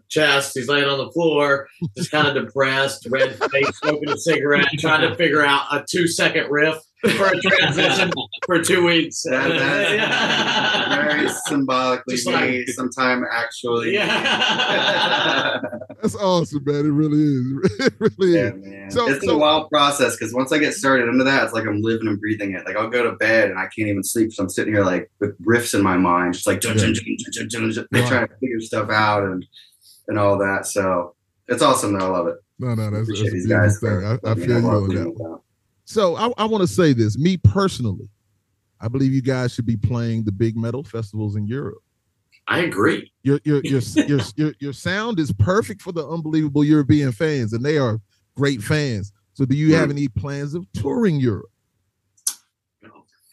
[0.08, 0.52] chest.
[0.54, 5.08] He's laying on the floor, just kind of depressed, red face, smoking a cigarette, trying
[5.08, 6.76] to figure out a two second riff
[7.16, 8.10] for a transition
[8.46, 9.22] for two weeks.
[9.28, 13.94] That- that's very symbolically Just like- me, sometime actually.
[13.94, 15.60] Yeah.
[16.02, 16.86] That's awesome, man.
[16.86, 17.80] It really is.
[17.86, 18.54] It really Yeah, is.
[18.64, 18.90] man.
[18.90, 21.66] So- it's so- a wild process because once I get started into that, it's like
[21.66, 22.64] I'm living and breathing it.
[22.66, 25.10] Like I'll go to bed and I can't even sleep, so I'm sitting here like
[25.20, 28.26] with riffs in my mind, just like dun, dun, dun, dun, dun, dun, dun, trying
[28.28, 29.44] to figure stuff out and
[30.08, 30.66] and all that.
[30.66, 31.14] So
[31.48, 31.98] it's awesome.
[31.98, 32.06] Though.
[32.06, 32.36] I love it.
[32.58, 33.78] No, no, that's, that's Appreciate a beautiful guys.
[33.80, 33.88] thing.
[33.90, 35.40] for I, I letting me feel know you on doing that.
[35.88, 36.00] With that.
[36.00, 37.18] So I, I want to say this.
[37.18, 38.08] Me personally,
[38.80, 41.82] I believe you guys should be playing the big metal festivals in Europe.
[42.48, 43.10] I agree.
[43.22, 47.64] Your your your your your, your sound is perfect for the unbelievable European fans, and
[47.64, 48.00] they are
[48.36, 49.12] great fans.
[49.34, 49.92] So, do you have mm.
[49.92, 51.50] any plans of touring Europe?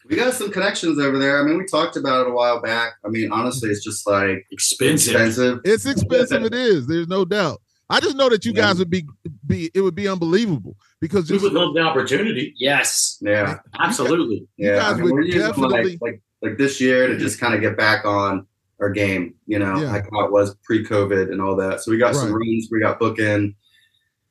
[0.08, 1.40] We got some connections over there.
[1.40, 2.92] I mean, we talked about it a while back.
[3.04, 5.14] I mean, honestly, it's just like Expensive.
[5.14, 5.60] expensive.
[5.64, 6.44] It's expensive.
[6.44, 6.86] it is.
[6.86, 7.60] There's no doubt.
[7.88, 9.06] I just know that you guys would be
[9.46, 12.52] be it would be unbelievable because We just would love the opportunity.
[12.58, 13.18] Yes.
[13.20, 14.46] Yeah, Absolutely.
[14.56, 14.76] yeah.
[14.76, 17.60] guys I mean, would we're definitely- like, like like this year to just kind of
[17.60, 18.46] get back on
[18.80, 19.34] our game.
[19.46, 19.92] You know, Yeah.
[19.92, 21.80] like how it was pre-COVID and all that.
[21.82, 22.40] So we got some Right.
[22.40, 22.68] rooms.
[22.70, 23.54] We got booking.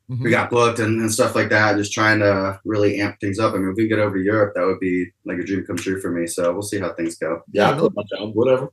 [0.08, 0.22] Mhm.
[0.24, 3.56] we got booked and, and stuff like that, just trying to really amp things up.
[3.56, 5.78] I mean, if we get over to Europe, that would be like a dream come
[5.78, 6.28] true for me.
[6.28, 7.42] So we'll see how things go.
[7.52, 8.36] Yeah, Yeah, I quit my job.
[8.36, 8.70] Whatever.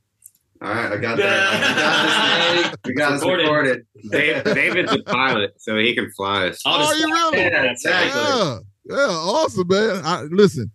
[0.62, 1.52] All right, I got that.
[1.54, 2.64] I got this.
[2.66, 2.76] Nate.
[2.84, 3.42] We got this Recorded.
[3.42, 3.86] recorded.
[4.10, 6.62] Dave, David's a pilot, so he can fly us.
[6.64, 7.38] Oh, you really?
[7.38, 8.20] Yeah, exactly.
[8.20, 10.02] Yeah, yeah, awesome, man.
[10.04, 10.70] I, listen,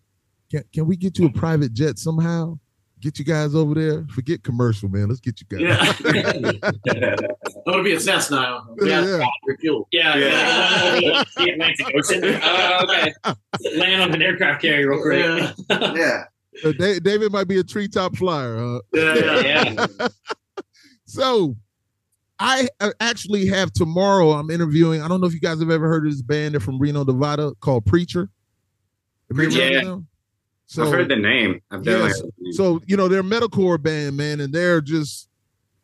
[0.52, 2.60] can can we get you a private jet somehow?
[3.00, 4.06] Get you guys over there.
[4.10, 5.08] Forget commercial, man.
[5.08, 5.62] Let's get you guys.
[5.62, 5.94] Yeah.
[7.68, 8.64] I'm gonna be a Cessna.
[8.82, 9.80] Yeah, Yeah, yeah.
[9.92, 11.00] Yeah, yeah.
[11.00, 11.24] yeah.
[11.38, 12.40] the Atlantic Ocean.
[12.44, 13.14] Oh, okay.
[13.78, 15.56] Land on an aircraft carrier real quick.
[15.70, 15.94] Yeah.
[15.96, 16.24] Yeah.
[16.64, 18.58] Uh, Da- David might be a treetop flyer.
[18.58, 18.80] Huh?
[18.94, 19.88] Yeah.
[21.10, 21.56] So,
[22.38, 24.32] I uh, actually have tomorrow.
[24.32, 25.02] I'm interviewing.
[25.02, 26.54] I don't know if you guys have ever heard of this band.
[26.54, 28.30] They're from Reno, Nevada, called Preacher.
[29.30, 30.04] Have you ever heard of Yeah.
[30.66, 31.62] So, I've heard the name.
[31.72, 32.22] I've definitely Yes.
[32.42, 32.54] name.
[32.54, 35.30] So you know they're a metalcore band, man, and they're just,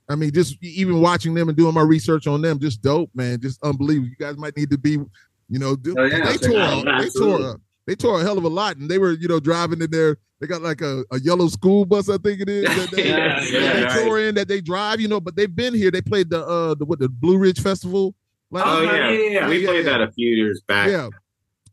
[0.09, 3.39] I mean, just even watching them and doing my research on them, just dope, man,
[3.39, 4.09] just unbelievable.
[4.09, 6.75] You guys might need to be, you know, do, Oh, yeah, they tore, out.
[6.75, 7.53] they tore, Absolutely.
[7.87, 10.17] They tore a hell of a lot, and they were, you know, driving in there.
[10.39, 12.65] They got like a, a yellow school bus, I think it is.
[12.65, 14.23] That they, Yeah, that yeah, they right.
[14.25, 15.21] in, that they drive, you know.
[15.21, 15.89] But they've been here.
[15.91, 18.13] They played the uh the what the Blue Ridge Festival.
[18.51, 18.93] last Oh night.
[18.95, 19.49] yeah, yeah, yeah.
[19.49, 19.91] we Yeah, played yeah.
[19.97, 20.89] that a few years back.
[20.89, 21.09] Yeah.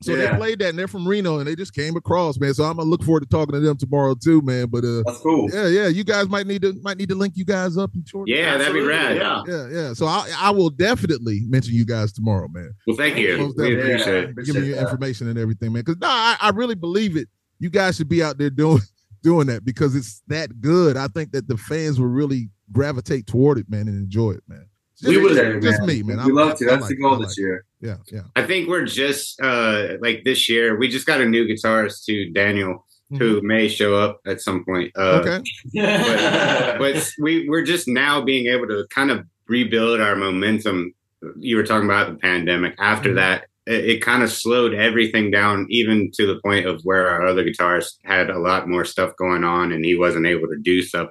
[0.03, 0.33] So Yeah.
[0.33, 2.55] they played that, and they're from Reno, and they just came across, man.
[2.55, 4.69] So I'm gonna look forward to talking to them tomorrow too, man.
[4.69, 5.51] But uh, That's cool.
[5.53, 8.05] yeah, yeah, you guys might need to might need to link you guys up in
[8.07, 8.29] short.
[8.29, 9.17] Yeah, that'd be rad.
[9.17, 9.43] Yeah.
[9.47, 9.93] yeah, yeah.
[9.93, 12.73] So I I will definitely mention you guys tomorrow, man.
[12.87, 13.37] Well, thank you.
[13.37, 13.93] Most We definitely.
[13.93, 14.45] appreciate it.
[14.47, 15.83] Give me your information and everything, man.
[15.85, 17.29] Because no, I, I really believe it.
[17.59, 18.81] You guys should be out there doing
[19.23, 20.97] doing that because it's that good.
[20.97, 24.65] I think that the fans will really gravitate toward it, man, and enjoy it, man.
[25.03, 26.25] It's We just, would- just, just me, man.
[26.27, 26.65] We love to.
[26.67, 27.65] That's like the goal I this year.
[27.81, 28.23] Yeah, yeah.
[28.37, 30.77] I think we're just uh like this year.
[30.79, 32.87] We just got a new guitarist too, Daniel,
[33.19, 34.93] who may show up at some point.
[34.97, 35.43] Uh, okay.
[35.75, 40.93] but, but we we're just now being able to kind of rebuild our momentum.
[41.39, 42.75] You were talking about the pandemic.
[42.79, 43.15] After Mhm.
[43.17, 47.27] that, it, it kind of slowed everything down, even to the point of where our
[47.27, 50.81] other guitarist had a lot more stuff going on, and he wasn't able to do
[50.83, 51.09] stuff.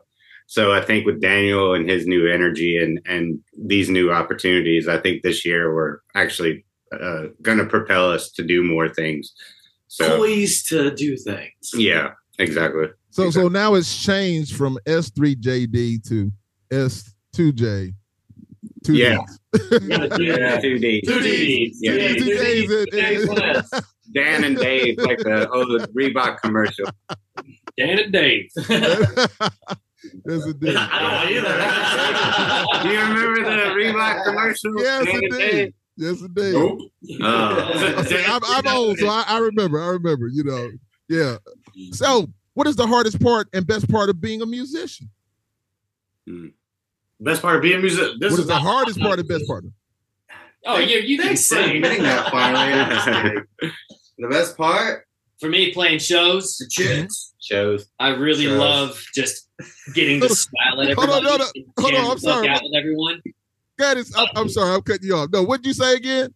[0.52, 4.98] So I think with Daniel and his new energy and and these new opportunities, I
[4.98, 9.32] think this year we're actually uh, going to propel us to do more things.
[9.90, 11.70] So Poised to do things.
[11.76, 12.88] yeah, exactly.
[13.12, 16.32] So so now it's changed from S3JD to
[16.72, 17.94] S2J.
[18.84, 19.18] Two Yeah.
[19.54, 20.20] Ds.
[20.20, 20.60] Yeah.
[20.62, 21.02] Two D.
[21.06, 21.78] Two Ds.
[21.80, 21.92] Yeah.
[21.94, 22.72] Yeah, Two two Ds, Ds.
[22.72, 23.70] it- it- One S.
[24.16, 26.88] Dan and Dave, like the old Reebok commercial.
[27.78, 28.50] Dan and Dave.
[30.26, 32.84] That's I don't know either.
[32.84, 34.82] Do you remember the Reebok commercial?
[34.82, 35.40] Yes, Dan and indeed.
[35.40, 35.74] Dave?
[35.98, 36.54] Yes, indeed.
[36.54, 36.80] Nope.
[37.22, 38.04] Oh.
[38.08, 39.82] See, I'm, I'm old, so I, I remember.
[39.82, 40.28] I remember.
[40.28, 40.70] You know,
[41.10, 41.38] yeah.
[41.92, 45.10] So, what is the hardest part and best part of being a musician?
[46.26, 46.48] Hmm.
[47.20, 48.18] Best part of being a musician.
[48.20, 49.66] This what is the hardest part and best part?
[50.66, 51.78] Oh, you, you can Thanks for sing.
[51.78, 52.74] admitting that finally.
[52.74, 53.44] I'm just kidding.
[54.18, 55.06] the best part,
[55.40, 57.34] For me, playing shows, the chits.
[57.42, 57.88] Shows.
[58.00, 58.60] I really Shows.
[58.60, 59.49] love just
[59.94, 61.12] getting to smile at everybody.
[61.12, 62.48] hold on, and hold on, I'm sorry.
[62.48, 63.22] Out with everyone.
[63.78, 65.30] That is, I'm, I'm sorry, I'm cutting you off.
[65.32, 66.34] No, what did you say again?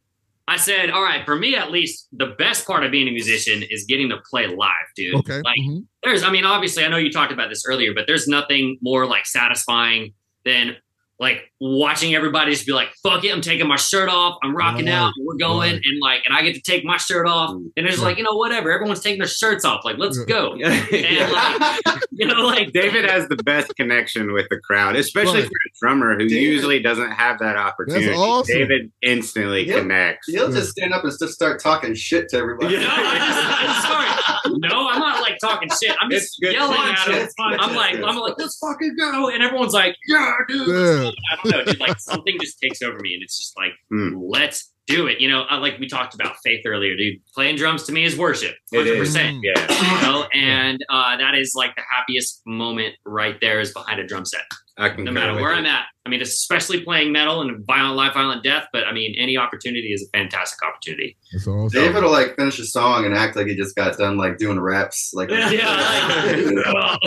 [0.47, 3.63] I said, all right, for me at least, the best part of being a musician
[3.63, 5.15] is getting to play live, dude.
[5.15, 5.41] Okay.
[5.43, 5.85] Like, mhm.
[6.03, 9.05] there's, I mean, obviously, I know you talked about this earlier, but there's nothing more
[9.05, 10.13] like satisfying
[10.43, 10.75] than
[11.19, 14.85] like watching everybody just be like, fuck it, I'm taking my shirt off, I'm rocking
[14.87, 15.81] Right, out, we're going, right.
[15.83, 18.03] and like, and I get to take my shirt off, mm, and it's Yeah.
[18.03, 20.27] like, you know, whatever, everyone's taking their shirts off, like, let's mm.
[20.27, 20.53] go.
[20.63, 25.47] And like, you know, like, David has the best connection with the crowd, especially Right.
[25.47, 28.13] for a drummer who David- usually doesn't have that opportunity.
[28.13, 28.53] awesome.
[28.53, 29.77] David instantly Yep.
[29.79, 30.27] connects.
[30.27, 30.55] He'll mm.
[30.55, 32.75] just stand up and just start talking shit to everybody.
[32.77, 35.95] No, I just, I just start, no, I'm not like talking shit.
[36.01, 37.29] I'm just yelling at him.
[37.39, 40.67] I'm like, I'm like, let's fucking go, and everyone's like, yeah, dude.
[40.67, 41.11] Yeah.
[41.57, 41.79] Know, dude.
[41.79, 44.15] Like something just takes over me, and it's just like, Hmm.
[44.17, 45.21] let's do it.
[45.21, 47.19] You know, I, like we talked about faith earlier, dude.
[47.33, 49.37] Playing drums to me is worship, hundred percent.
[49.43, 49.53] Yeah.
[49.71, 54.05] You know, and uh, that is like the happiest moment right there is behind a
[54.05, 54.41] drum set.
[54.77, 55.85] I can No matter where I'm at.
[56.05, 58.67] I mean, especially playing metal and violent life, violent death.
[58.73, 61.15] But I mean, any opportunity is a fantastic opportunity.
[61.35, 61.69] Awesome.
[61.69, 64.59] David will like finish a song and act like he just got done like doing
[64.59, 65.11] reps.
[65.13, 66.97] Like Yeah.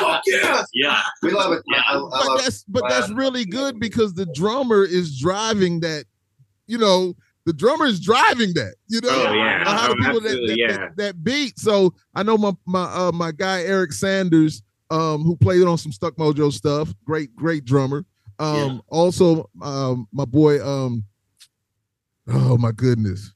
[0.00, 0.62] Fuck yeah!
[0.72, 1.02] Yeah.
[1.22, 1.62] We love it.
[1.72, 1.82] Yeah.
[1.88, 6.04] I, I but love that's but that's really good because the drummer is driving that.
[6.66, 8.74] You know, the drummer is driving that.
[8.88, 9.64] You know, Oh, yeah.
[9.64, 10.76] how the Oh, people that, that, yeah.
[10.76, 11.58] that, that beat.
[11.58, 14.62] So I know my my uh, my guy Eric Sanders,
[14.94, 16.92] um, who played on some Stuck Mojo stuff.
[17.04, 18.04] Great, great drummer.
[18.38, 18.78] Um, Yeah.
[18.88, 21.04] also um, my boy, um,
[22.28, 23.32] oh my goodness,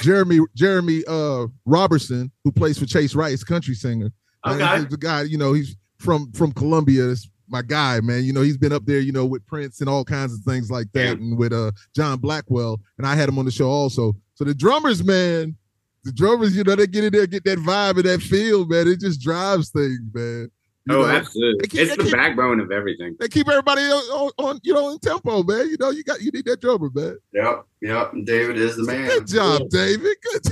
[0.00, 4.10] Jeremy Jeremy uh Robertson, who plays for Chase Rice, country singer.
[4.44, 4.76] Uh, Okay.
[4.78, 7.10] he's the guy, you know, he's from from Columbia.
[7.10, 8.24] It's my guy, man.
[8.24, 10.70] You know, he's been up there, you know, with Prince and all kinds of things
[10.70, 14.14] like that, and with uh John Blackwell, and I had him on the show also.
[14.34, 15.56] So the drummers, man,
[16.04, 18.88] the drummers, you know, they get in there, get that vibe and that feel, man.
[18.88, 20.50] It just drives things, man.
[20.84, 21.08] You Oh, know?
[21.08, 21.68] absolutely.
[21.68, 23.14] Keep- It's the keep- backbone of everything.
[23.20, 25.68] They keep everybody on, on, on, you know, in tempo, man.
[25.68, 27.18] You know, you got you need that drummer, man.
[27.32, 28.12] Yep, yep.
[28.24, 29.06] David is the man.
[29.06, 30.16] Good job, David.
[30.22, 30.42] Good.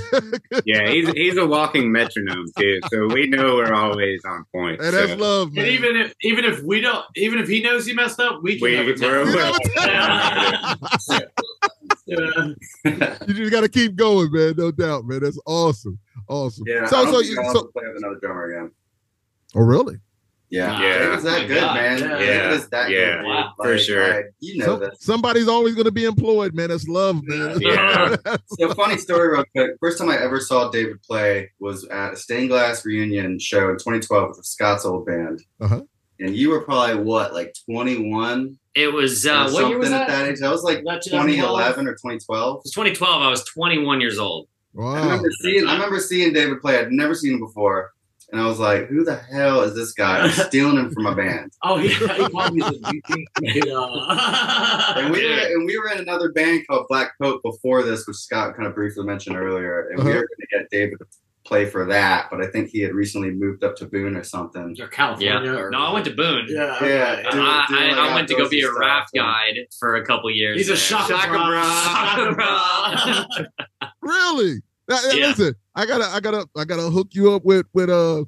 [0.49, 0.63] Good.
[0.65, 4.79] Yeah, he's he's a walking metronome too, so we know we're always on point.
[4.79, 5.65] And that's love, man.
[5.65, 8.57] And even if even if we don't, even if he knows he messed up, we
[8.57, 9.09] can we, never tell.
[9.09, 11.25] we're, You we're- never.
[12.07, 12.53] Yeah.
[13.27, 14.55] you just got to keep going, man.
[14.57, 15.21] No doubt, man.
[15.21, 16.65] That's awesome, awesome.
[16.67, 16.85] Yeah.
[16.87, 18.71] So, I so, you, I'll so, play with another drummer again.
[19.55, 19.97] oh, really?
[20.51, 20.81] Yeah.
[20.81, 20.99] Yeah.
[20.99, 21.75] David's that My good, God.
[21.75, 21.99] man.
[21.99, 22.17] Yeah.
[22.17, 22.97] David is that Yeah.
[22.97, 23.17] good.
[23.17, 23.25] dude.
[23.25, 23.53] Wow.
[23.57, 24.13] For sure.
[24.15, 24.97] like, you know So- this.
[24.99, 26.69] somebody's always going to be employed, man.
[26.69, 27.59] That's love, man.
[27.61, 28.17] Yeah.
[28.59, 29.71] So funny story real quick.
[29.79, 33.77] First time I ever saw David play was at a Stained Glass reunion show in
[33.77, 35.41] 2012 with Scott's old band.
[35.61, 35.81] Uh-huh.
[36.19, 38.57] And you were probably what, like 21?
[38.75, 40.09] It was or uh, what year was something that?
[40.09, 40.39] at that age.
[40.39, 41.37] That was like That 2012?
[41.37, 42.55] 2011 or 2012.
[42.57, 43.21] It was 2012.
[43.21, 44.47] I was 21 years old.
[44.77, 45.03] I wow.
[45.03, 46.77] remember seeing I remember seeing David play.
[46.79, 47.91] I'd never seen him before.
[48.31, 50.19] And I was like, who the hell is this guy?
[50.19, 51.51] I'm stealing him from my band.
[51.63, 52.61] Oh, he, he called me.
[52.61, 53.01] the-
[54.97, 58.17] And we were and we were in another band called Black Coat before this, which
[58.17, 59.89] Scott kind of briefly mentioned earlier.
[59.89, 60.19] And we Uh-huh.
[60.19, 61.05] were gonna get David to
[61.43, 64.75] play for that, but I think he had recently moved up to Boone or something.
[64.79, 65.41] Or California.
[65.43, 65.57] Yeah.
[65.59, 66.45] Or, No, I went to Boone.
[66.47, 66.77] Yeah.
[66.85, 67.23] Yeah, okay.
[67.31, 67.41] dude.
[67.41, 69.25] I, doing, I, like, I went to go be a raft stuff.
[69.25, 70.57] guide for a couple years.
[70.57, 70.77] He's a there.
[70.77, 71.47] shaka, Shaka bra.
[72.35, 72.95] bra.
[72.95, 73.89] Shaka bra.
[74.01, 74.61] Really?
[74.87, 75.27] Now, hey, Yeah.
[75.29, 78.25] Listen, I gotta, I gotta, I gotta hook you up with with uh,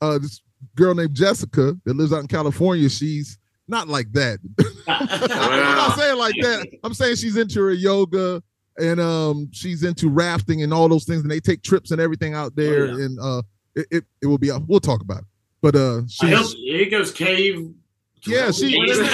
[0.00, 0.40] uh, this
[0.74, 2.88] girl named Jessica that lives out in California.
[2.88, 4.38] She's not like that.
[4.88, 6.68] I'm not saying like that.
[6.84, 8.42] I'm saying she's into her yoga
[8.78, 12.34] and um she's into rafting and all those things, and they take trips and everything
[12.34, 12.86] out there.
[12.86, 13.04] yeah.
[13.04, 13.42] And uh,
[13.74, 14.50] it, it it will be.
[14.66, 15.24] We'll talk about it.
[15.62, 17.72] But uh, I hope she's goes cave.
[18.26, 19.08] Yeah, she- What is it?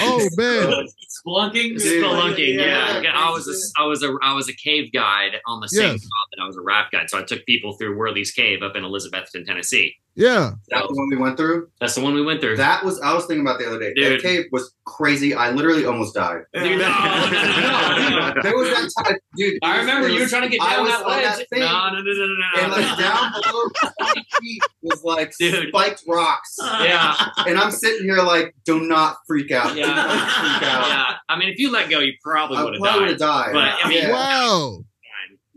[0.00, 0.86] oh man,
[1.26, 3.00] Splunking, Spelunking, yeah.
[3.00, 3.12] Yeah.
[3.14, 6.00] I was a, I was a, I was a cave guide on the same Yes.
[6.02, 7.08] spot that I was a raft guide.
[7.10, 9.94] So I took people through Worley's Cave up in Elizabethton, Tennessee.
[10.16, 10.52] Yeah.
[10.68, 11.68] That's the one we went through.
[11.80, 12.56] That's the one we went through.
[12.56, 13.92] That was I was thinking about the other day.
[13.94, 14.12] Dude.
[14.12, 15.34] That cave was crazy.
[15.34, 16.42] I literally almost died.
[16.54, 18.42] Dude, no, no, no, no.
[18.42, 19.58] There was that time, dude.
[19.62, 21.24] I remember it you were trying to get I down was that ledge.
[21.38, 22.62] that thing, no, no, no, no, no, no.
[22.62, 25.68] and like down below feet was like Dude.
[25.68, 26.56] spiked rocks.
[26.60, 27.14] Yeah,
[27.46, 29.74] And I'm sitting here like, do not freak out.
[29.76, 30.86] yeah, Do not freak out.
[30.88, 31.14] yeah.
[31.28, 33.46] I mean, if you let go, you probably would have probably would died.
[33.46, 33.76] have died.
[33.78, 34.12] But, I mean- Yeah.
[34.12, 34.84] Wow.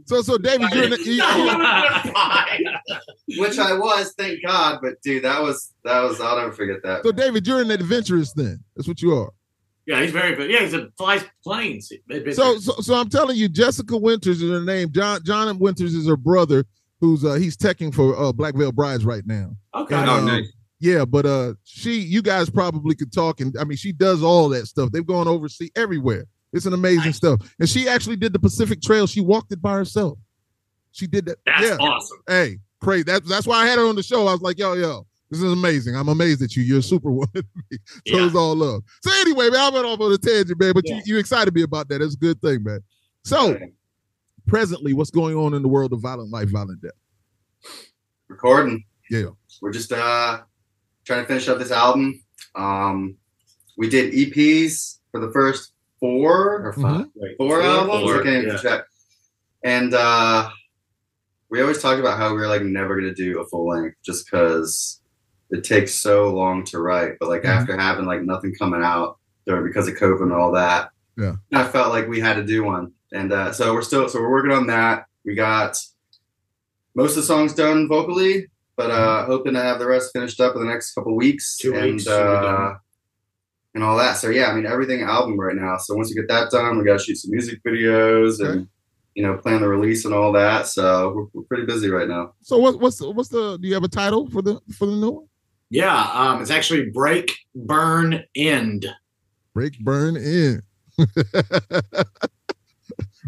[0.08, 1.04] So so David, you're in the,
[3.28, 4.80] you, which I was, thank God.
[4.82, 6.20] But dude, that was that was.
[6.22, 7.04] I'll never forget that.
[7.04, 8.64] so David, you're an adventurous then.
[8.76, 9.32] That's what you are.
[9.86, 10.52] Yeah, he's very good.
[10.52, 11.92] Yeah, he's a flies planes.
[12.34, 14.92] So, so, so I'm telling you, Jessica Winters is her name.
[14.92, 16.66] John John Winters is her brother,
[17.00, 19.56] who's uh he's teching for uh Black Veil Brides right now.
[19.76, 19.96] okay.
[19.96, 20.52] And, Oh, um, nice.
[20.80, 24.50] Yeah, but uh she you guys probably could talk and I mean she does all
[24.50, 24.92] that stuff.
[24.92, 26.26] They've gone overseas everywhere.
[26.58, 27.18] It's an amazing Nice.
[27.18, 27.42] stuff.
[27.60, 29.08] And she actually did the Pacific Trail.
[29.08, 30.18] She walked it by herself.
[30.92, 31.38] She did that.
[31.46, 31.76] That's yeah.
[31.78, 32.18] awesome.
[32.28, 33.04] Hey, crazy.
[33.04, 34.28] That's that's why I had her on the show.
[34.28, 35.96] I was like, yo, yo, this is amazing.
[35.96, 36.64] I'm amazed at you.
[36.64, 37.28] You're a superwoman.
[37.34, 37.42] so
[38.06, 38.26] Yeah.
[38.26, 38.82] it's all love.
[39.04, 40.74] So anyway, man, I went off on a tangent, man.
[40.74, 40.96] But Yeah.
[41.06, 42.00] you you excited me about that.
[42.00, 42.80] That's a good thing, man.
[43.24, 43.58] So
[44.48, 46.92] presently, what's going on in the world of violent life, violent death?
[48.28, 48.84] recording.
[49.10, 49.28] Yeah.
[49.62, 50.42] We're just uh
[51.06, 52.22] trying to finish up this album.
[52.56, 53.16] Um
[53.78, 57.38] we did EPs for the first four or five Mhm.
[57.38, 58.04] four albums.
[58.04, 58.62] Four, I can't even yeah.
[58.62, 58.86] check.
[59.64, 60.50] And uh
[61.50, 64.26] we always talked about how we were like never gonna do a full length just
[64.26, 65.02] because
[65.50, 67.14] it takes so long to write.
[67.20, 67.50] But like Mhm.
[67.50, 69.18] after having like nothing coming out
[69.48, 71.36] or because of COVID and all that, Yeah.
[71.54, 72.92] I felt like we had to do one.
[73.14, 75.06] And uh so we're still so we're working on that.
[75.26, 75.78] We got
[76.96, 80.56] most of the songs done vocally, but uh, hoping to have the rest finished up
[80.56, 81.56] in the next couple weeks.
[81.58, 82.76] Two and, weeks, uh, done.
[83.78, 84.18] And all that.
[84.18, 85.78] So yeah, I mean everything album right now.
[85.78, 88.52] So once we get that done, we got to shoot some music videos Okay.
[88.54, 88.68] and
[89.14, 90.66] you know plan the release and all that.
[90.66, 92.34] So we're, we're pretty busy right now.
[92.42, 93.60] So what, what's the, what's the?
[93.62, 95.28] Do you have a title for the for the new one?
[95.70, 98.88] Yeah, um, it's actually Break, Burn, End.
[99.54, 100.62] Break, burn, in.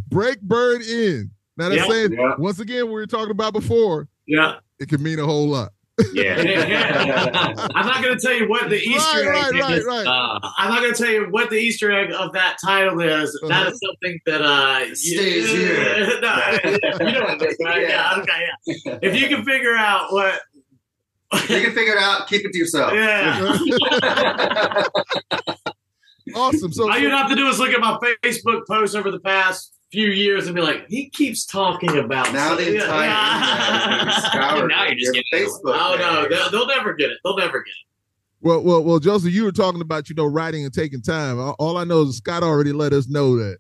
[0.10, 1.30] Break, burn, in.
[1.58, 2.34] Now that's Yeah, saying yeah.
[2.40, 4.08] once again we were talking about before.
[4.26, 4.56] Yeah.
[4.80, 5.74] It can mean a whole lot.
[6.14, 7.66] Yeah.
[7.76, 9.86] I'm not going to tell you what the Easter right, egg right, is.
[9.86, 10.08] right, right.
[10.08, 13.32] Uh, I'm not going to tell you what the Easter egg of that title is.
[13.48, 13.72] That Uh-huh.
[13.72, 16.20] is something that uh Stays you, here.
[16.22, 16.58] no,
[17.06, 17.82] you know what it is, right?
[17.82, 18.16] Yeah.
[18.16, 18.22] Yeah.
[18.22, 18.48] okay,
[18.86, 19.00] yeah.
[19.02, 20.40] If you can figure out what,
[21.50, 22.94] you can figure it out, keep it to yourself.
[22.94, 23.54] yeah,
[26.36, 26.72] awesome.
[26.72, 29.74] So, all you have to do is look at my Facebook posts over the past
[29.92, 34.24] few years and be like, he keeps talking about Now the something." entire internet is
[34.26, 35.48] scoured Now you're just getting.
[35.48, 35.76] Facebook.
[35.80, 37.18] Oh no, they'll, they'll never get it.
[37.24, 37.88] They'll never get it.
[38.42, 41.40] well, well, well, Joseph, you were talking about you know writing and taking time.
[41.40, 43.58] All, all I know is Scott already let us know that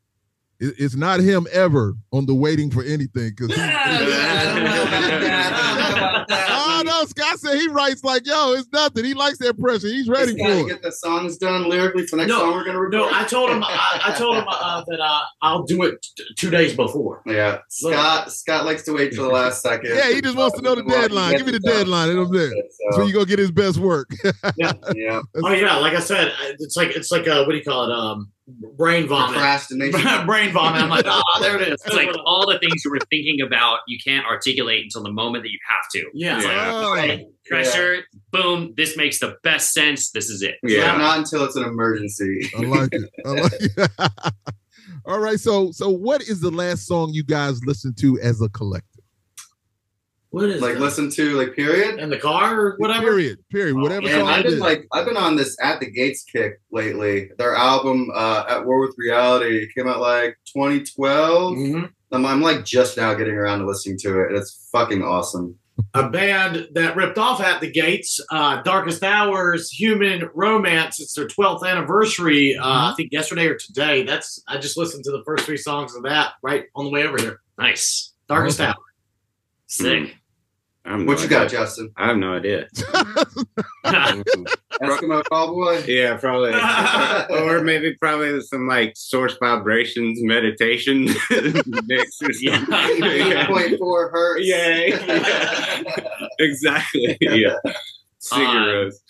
[0.62, 3.56] it's not him ever on the waiting for anything because.
[6.72, 9.06] Oh no, Scott said he writes like yo, it's nothing.
[9.06, 9.88] He likes that pressure.
[9.88, 10.68] He's ready Just for it.
[10.68, 12.94] get the songs done lyrically for next No, song we're gonna record.
[12.94, 13.64] No, I told him.
[13.68, 17.22] I, I told him uh, that uh, I'll do it t- two days before.
[17.26, 18.32] Yeah, Scott.
[18.32, 19.92] Scott likes to wait till the last second.
[19.96, 21.38] Yeah, he just wants to know the deadline.
[21.38, 22.50] Give me the deadline, and I'm there.
[22.52, 24.10] So So, you go get his best work.
[24.58, 24.74] yeah,
[25.44, 27.92] Oh yeah, like I said, it's like it's like a what do you call it?
[27.92, 28.32] Um,
[28.78, 29.36] brain vomit.
[29.36, 30.02] procrastination.
[30.26, 30.82] brain vomit.
[30.82, 31.82] I'm like, oh, there it is.
[31.86, 35.44] it's like all the things you were thinking about, you can't articulate until the moment
[35.44, 36.10] that you have to.
[36.14, 36.38] yeah.
[36.38, 37.29] It's like, Oh.
[37.52, 37.97] Okay, pressure,
[38.32, 40.12] boom, this makes the best sense.
[40.12, 40.56] This is it.
[40.64, 40.95] Yeah.
[40.97, 42.50] Not until it's an emergency.
[42.58, 43.10] I like it.
[43.26, 43.91] I like it.
[45.06, 48.50] All right, so so what is the last song you guys listened to as a
[48.50, 48.86] collective?
[50.32, 50.80] What is like that?
[50.82, 52.00] listen to like period.
[52.00, 53.08] in the car or whatever?
[53.08, 53.39] Period.
[53.50, 53.76] Period.
[53.76, 54.60] Whatever And I've been is.
[54.60, 57.32] like I've been on this at the gates kick lately.
[57.39, 61.54] Their album uh, at War with Reality came out like 2012.
[61.58, 61.89] Mhm.
[62.12, 64.36] I'm, I'm like just now getting around to listening to it.
[64.36, 65.56] It's fucking awesome.
[65.94, 71.00] A band that ripped off at the gates, uh, Darkest Hours, Human Romance.
[71.00, 72.56] It's their 12th anniversary.
[72.56, 72.92] Uh, Mm-hmm.
[72.92, 74.04] I think yesterday or today.
[74.04, 77.04] That's I just listened to the first three songs of that right on the way
[77.04, 77.40] over here.
[77.58, 78.14] Nice.
[78.28, 78.68] Darkest Okay.
[78.70, 78.76] Hour.
[79.68, 80.16] Sick.
[80.86, 81.40] I have no What you idea.
[81.40, 81.92] got, Justin?
[81.98, 82.68] I have no idea.
[83.86, 85.86] Eskimo Callboy.
[85.88, 86.54] yeah, probably.
[87.42, 91.06] or maybe probably some like source vibrations meditation
[91.86, 92.58] mix or Yeah.
[92.66, 93.04] something.
[93.04, 93.48] yeah.
[93.48, 94.46] 8.4 hertz.
[94.48, 96.24] Yeah, yeah.
[96.40, 97.18] exactly.
[97.22, 97.56] Yeah.
[97.66, 97.72] Uh,
[98.20, 99.02] Cigarettes.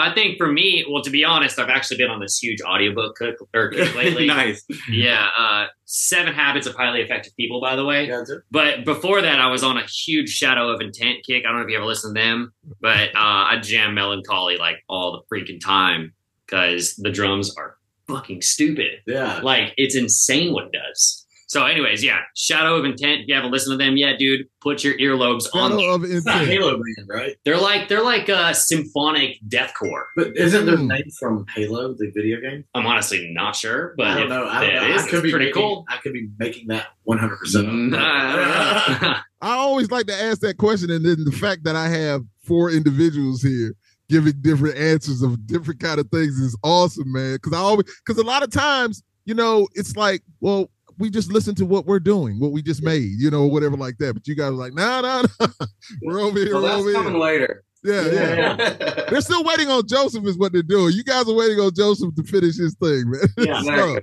[0.00, 3.16] I think for me, well, to be honest, I've actually been on this huge audiobook
[3.16, 4.26] cook or kick lately.
[4.26, 4.64] nice.
[4.90, 8.06] Yeah, uh, Seven Habits of Highly Effective People, by the way.
[8.06, 8.28] It.
[8.50, 11.44] But before that, I was on a huge Shadow of Intent kick.
[11.44, 14.76] I don't know if you ever listened to them, but uh, I jam Melancholy like
[14.88, 16.14] all the freaking time
[16.46, 17.76] because the drums are
[18.08, 19.00] fucking stupid.
[19.06, 19.40] Yeah.
[19.42, 21.19] Like it's insane what it does.
[21.50, 23.22] So, anyways, yeah, Shadow of Intent.
[23.22, 25.72] If you haven't listened to them yet, dude, put your earlobes on.
[25.72, 26.48] Shadow of It's not Intent.
[26.60, 27.36] Halo band, right?
[27.44, 30.04] They're like they're like a symphonic deathcore.
[30.16, 30.86] But isn't their Hmm.
[30.86, 32.62] name from Halo, the video game?
[32.76, 34.44] I'm honestly not sure, but I don't know.
[34.44, 34.94] I it don't know.
[34.94, 35.84] is, I could be pretty making, cool.
[35.88, 37.36] I could be making that 100.
[37.38, 39.14] percent Mm, I don't know.
[39.42, 42.70] I always like to ask that question, and then the fact that I have four
[42.70, 43.74] individuals here
[44.08, 47.34] giving different answers of different kind of things is awesome, man.
[47.34, 50.70] Because I always, because a lot of times, you know, it's like, well,
[51.00, 53.98] we just listen to what we're doing, what we just made, you know, whatever like
[53.98, 54.14] that.
[54.14, 55.46] But you guys are like, no, no, no,
[56.02, 57.20] we're over here, Well, we're that's over coming here.
[57.22, 57.64] later.
[57.82, 59.04] Yeah, yeah.
[59.10, 60.92] They're still waiting on Joseph, is what they're doing.
[60.94, 63.20] You guys are waiting on Joseph to finish his thing, man.
[63.38, 63.98] Yeah, So,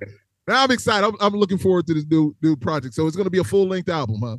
[0.47, 1.05] now I'm excited.
[1.07, 2.95] I'm, I'm looking forward to this new new project.
[2.95, 4.37] So it's going to be a full length album, huh?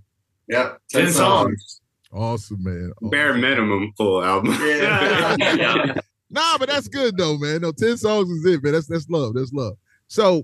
[0.49, 0.81] Yep.
[0.91, 1.81] 10 songs.
[2.13, 2.91] Awesome, man.
[2.97, 3.11] Awesome.
[3.11, 4.57] Bare minimum full album.
[4.61, 5.37] Yeah.
[5.57, 5.95] Yeah.
[6.31, 7.61] Nah, but that's good though, man.
[7.63, 8.73] No, ten songs is it, man.
[8.75, 9.35] That's that's love.
[9.35, 9.75] That's love.
[10.09, 10.43] So,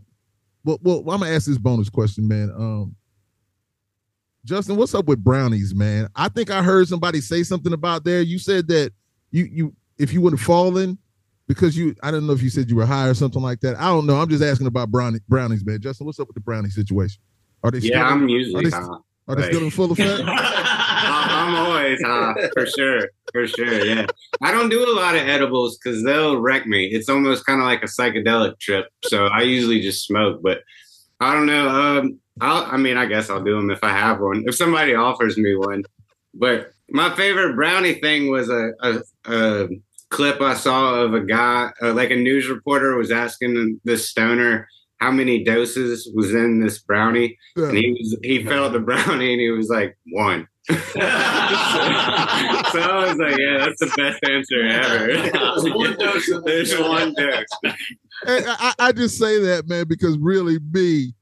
[0.64, 2.50] well, well, I'm gonna ask this bonus question, man.
[2.56, 2.96] Um,
[4.44, 6.08] Justin, what's up with brownies, man?
[6.14, 8.20] I think I heard somebody say something about there.
[8.20, 8.92] You said that
[9.30, 10.98] you you if you would have fallen
[11.48, 13.76] because you I don't know if you said you were high or something like that.
[13.76, 14.16] I don't know.
[14.16, 15.80] I'm just asking about brownie brownies, man.
[15.80, 17.20] Justin, what's up with the brownie situation?
[17.62, 18.86] Are they still Yeah, I'm are usually they, high.
[19.28, 20.22] are they still in full effect?
[20.26, 23.84] I'm always high for sure, for sure.
[23.84, 24.06] Yeah,
[24.40, 26.86] I don't do a lot of edibles because they'll wreck me.
[26.86, 28.86] It's almost kind of like a psychedelic trip.
[29.06, 30.60] So I usually just smoke, but
[31.18, 31.68] I don't know.
[31.68, 34.44] Um, I'll, I mean, I guess I'll do them if I have one.
[34.46, 35.82] If somebody offers me one.
[36.32, 39.68] But my favorite brownie thing was a, a, a
[40.10, 44.68] clip I saw of a guy, uh, like a news reporter, was asking this stoner
[44.98, 49.40] how many doses was in this brownie, and he was he felt the brownie and
[49.40, 50.46] he was like one.
[50.70, 50.76] so
[52.80, 55.74] I was like, yeah, that's the best answer ever.
[55.76, 57.44] One dose of- There's one dose.
[58.26, 61.12] And I, I just say that, man, because really, me,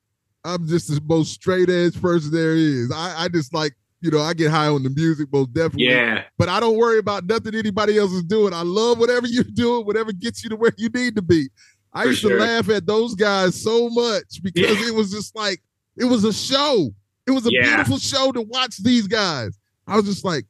[0.45, 2.93] I'm just the most straight edge person there is.
[2.95, 5.86] I, I just like, you know, I get high on the music, most definitely.
[5.86, 8.53] Yeah, But I don't worry about nothing anybody else is doing.
[8.53, 11.49] I love whatever you're doing, whatever gets you to where you need to be.
[11.93, 12.30] I For used sure.
[12.38, 14.88] to laugh at those guys so much because Yeah.
[14.88, 15.61] it was just like,
[15.97, 16.90] it was a show.
[17.27, 17.62] It was a Yeah.
[17.77, 19.59] beautiful show to watch these guys.
[19.87, 20.45] I was just like,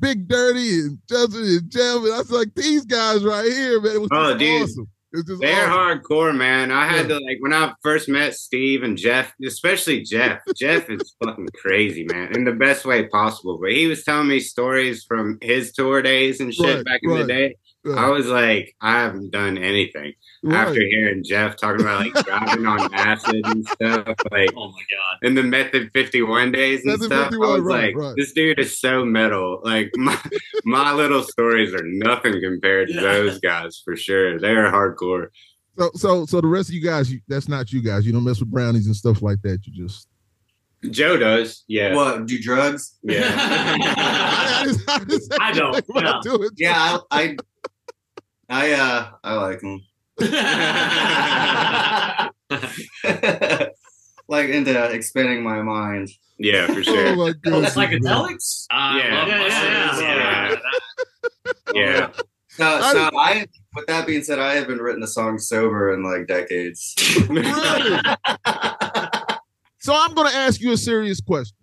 [0.00, 1.96] Big Dirty and Justin and Jeff.
[1.96, 3.92] And I was like, these guys right here, man.
[3.94, 4.62] It was Oh, dude.
[4.62, 4.88] awesome.
[5.12, 6.00] It was just they're awesome.
[6.02, 6.72] hardcore, man.
[6.72, 7.18] I had Yeah.
[7.18, 10.40] to like when I first met Steve and Jeff, especially Jeff.
[10.56, 13.58] Jeff is fucking crazy, man, in the best way possible.
[13.62, 17.10] But he was telling me stories from his tour days and shit Right, back in
[17.10, 17.22] right.
[17.22, 17.56] the day.
[17.84, 17.94] Yeah.
[17.94, 20.14] I was like, I haven't done anything.
[20.46, 20.68] Right.
[20.68, 25.18] after hearing Jeff talking about like driving on acid and stuff, like Oh my god.
[25.22, 27.32] in the Method 51 days and Method stuff.
[27.32, 28.14] I was right, like, right.
[28.16, 29.60] this dude is so metal.
[29.64, 30.18] Like my
[30.64, 33.00] my little stories are nothing compared to Yeah.
[33.00, 34.38] those guys for sure.
[34.38, 35.28] They're hardcore.
[35.78, 38.06] So, so, so the rest of you guys, you, that's not you guys.
[38.06, 39.66] You don't mess with brownies and stuff like that.
[39.66, 40.08] You just.
[40.90, 41.94] Joe does, yeah.
[41.94, 42.26] What?
[42.26, 42.98] Do drugs?
[43.02, 43.22] Yeah.
[43.34, 46.20] I, just- I, just- I don't, What yeah.
[46.20, 46.50] I'm.
[46.56, 47.36] Yeah, I,
[48.50, 49.80] I, I, uh, I like them.
[54.28, 56.10] like into expanding my mind.
[56.38, 57.16] Yeah, for Oh sure.
[57.16, 57.74] my Oh, goodness.
[57.76, 58.66] psychedelics?
[58.70, 59.14] Uh, I Yeah.
[59.14, 60.60] love Yeah, yeah, mushrooms.
[61.74, 61.80] yeah.
[61.80, 62.10] Yeah.
[62.50, 66.26] So, so I, with that being said, I haven't written a song sober in like
[66.28, 66.94] decades.
[67.28, 68.00] Really?
[69.80, 71.58] So I'm going to ask you a serious question.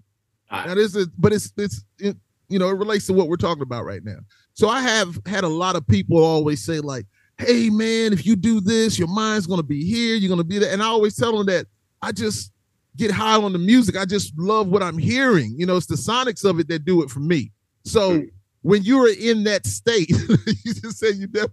[0.52, 0.68] All right.
[0.68, 2.16] Now this is, but it's it's it,
[2.50, 4.18] you know it relates to what we're talking about right now.
[4.54, 7.08] So I have had a lot of people always say like,
[7.38, 10.16] "Hey man, if you do this, your mind's going to be here.
[10.16, 11.68] You're going to be there." And I always tell them that
[12.02, 12.52] I just
[12.98, 13.98] get high on the music.
[13.98, 15.54] I just love what I'm hearing.
[15.58, 17.52] You know, it's the sonics of it that do it for me.
[17.84, 18.24] So
[18.62, 20.10] when you're in that state,
[20.66, 21.52] you just said you never,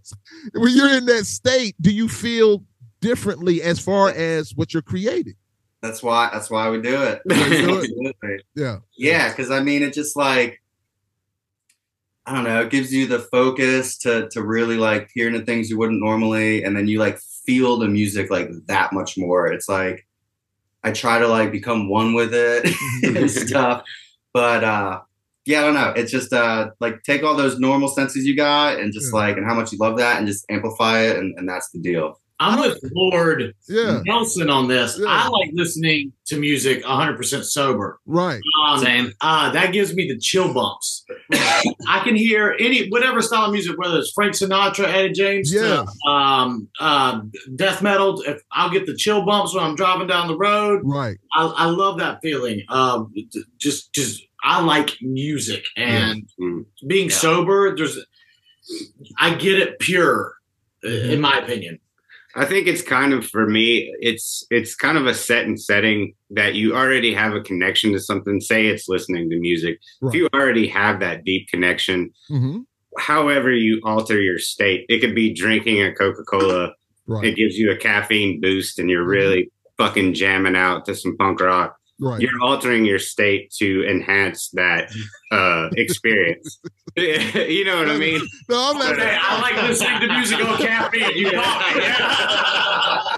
[0.54, 2.64] when you're in that state, do you feel
[3.00, 5.34] differently as far as what you're creating?
[5.80, 6.28] That's why.
[6.32, 7.22] That's why we do it.
[7.28, 8.44] do it.
[8.54, 8.78] Yeah.
[8.96, 10.60] Yeah, because I mean, it just like
[12.28, 15.70] I don't know, it gives you the focus to to really like hearing the things
[15.70, 19.46] you wouldn't normally, and then you like feel the music like that much more.
[19.46, 20.06] It's like
[20.84, 22.66] I try to like become one with it
[23.16, 23.82] and stuff,
[24.34, 25.00] but uh
[25.46, 25.92] yeah, I don't know.
[25.96, 29.20] It's just uh like take all those normal senses you got and just Yeah.
[29.20, 31.78] like and how much you love that and just amplify it, and, and that's the
[31.80, 32.20] deal.
[32.40, 34.00] I'm with Lord Yeah.
[34.06, 34.96] Nelson on this.
[34.98, 35.06] Yeah.
[35.08, 37.98] I like listening to music 100% sober.
[38.06, 38.40] Right.
[38.64, 39.12] Um, Same.
[39.20, 41.04] Uh, that gives me the chill bumps.
[41.32, 45.84] I can hear any whatever style of music, whether it's Frank Sinatra, Eddie James, Yeah.
[46.04, 47.20] to, um, uh,
[47.56, 48.20] death metal.
[48.22, 51.16] If I'll get the chill bumps when I'm driving down the road, Right.
[51.34, 52.62] I, I love that feeling.
[52.68, 53.12] Um,
[53.58, 56.66] just, just I like music and Mm.
[56.86, 57.16] being Yeah.
[57.16, 57.74] sober.
[57.76, 57.98] There's,
[59.18, 60.34] I get it pure,
[60.84, 61.80] uh, in my opinion.
[62.38, 66.14] I think it's kind of for me, it's it's kind of a set and setting
[66.30, 68.40] that you already have a connection to something.
[68.40, 69.78] Say it's listening to music.
[70.00, 70.14] Right.
[70.14, 72.58] If you already have that deep connection, hmm
[72.98, 76.72] however you alter your state, it could be drinking a Coca-Cola.
[77.06, 77.26] Right.
[77.26, 79.08] It gives you a caffeine boost and you're Mhm.
[79.10, 81.76] really fucking jamming out to some punk rock.
[82.00, 82.20] Right.
[82.20, 84.90] You're altering your state to enhance that
[85.32, 86.60] uh experience.
[86.96, 88.20] you know what I mean?
[88.48, 88.96] No, I'm not.
[88.98, 91.16] Hey, I like listening to music on caffeine.
[91.16, 91.82] You got me.
[91.82, 93.16] Yeah.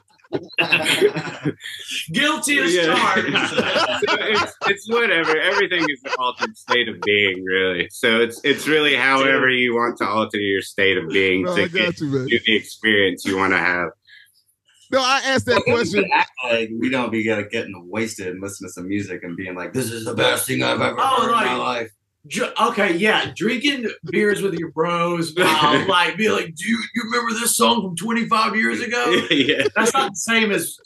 [2.12, 2.95] Guilty as Yeah.
[2.95, 3.26] charged.
[4.03, 5.37] it's, it's whatever.
[5.39, 7.89] Everything is an altered state of being, really.
[7.91, 11.68] So it's it's really however you want to alter your state of being No, to
[11.68, 13.89] get you, to the experience you want to have.
[14.91, 16.05] No, I asked that question.
[16.12, 19.72] Act like we don't be getting wasted and listening to some music and being like,
[19.72, 21.91] "This is the best thing I've ever Oh, heard in my life."
[22.26, 27.03] Dr- okay, yeah, drinking beers with your bros, uh, like be like, do you, you
[27.05, 29.26] remember this song from 25 years ago?
[29.30, 29.62] yeah.
[29.74, 30.76] That's not the same as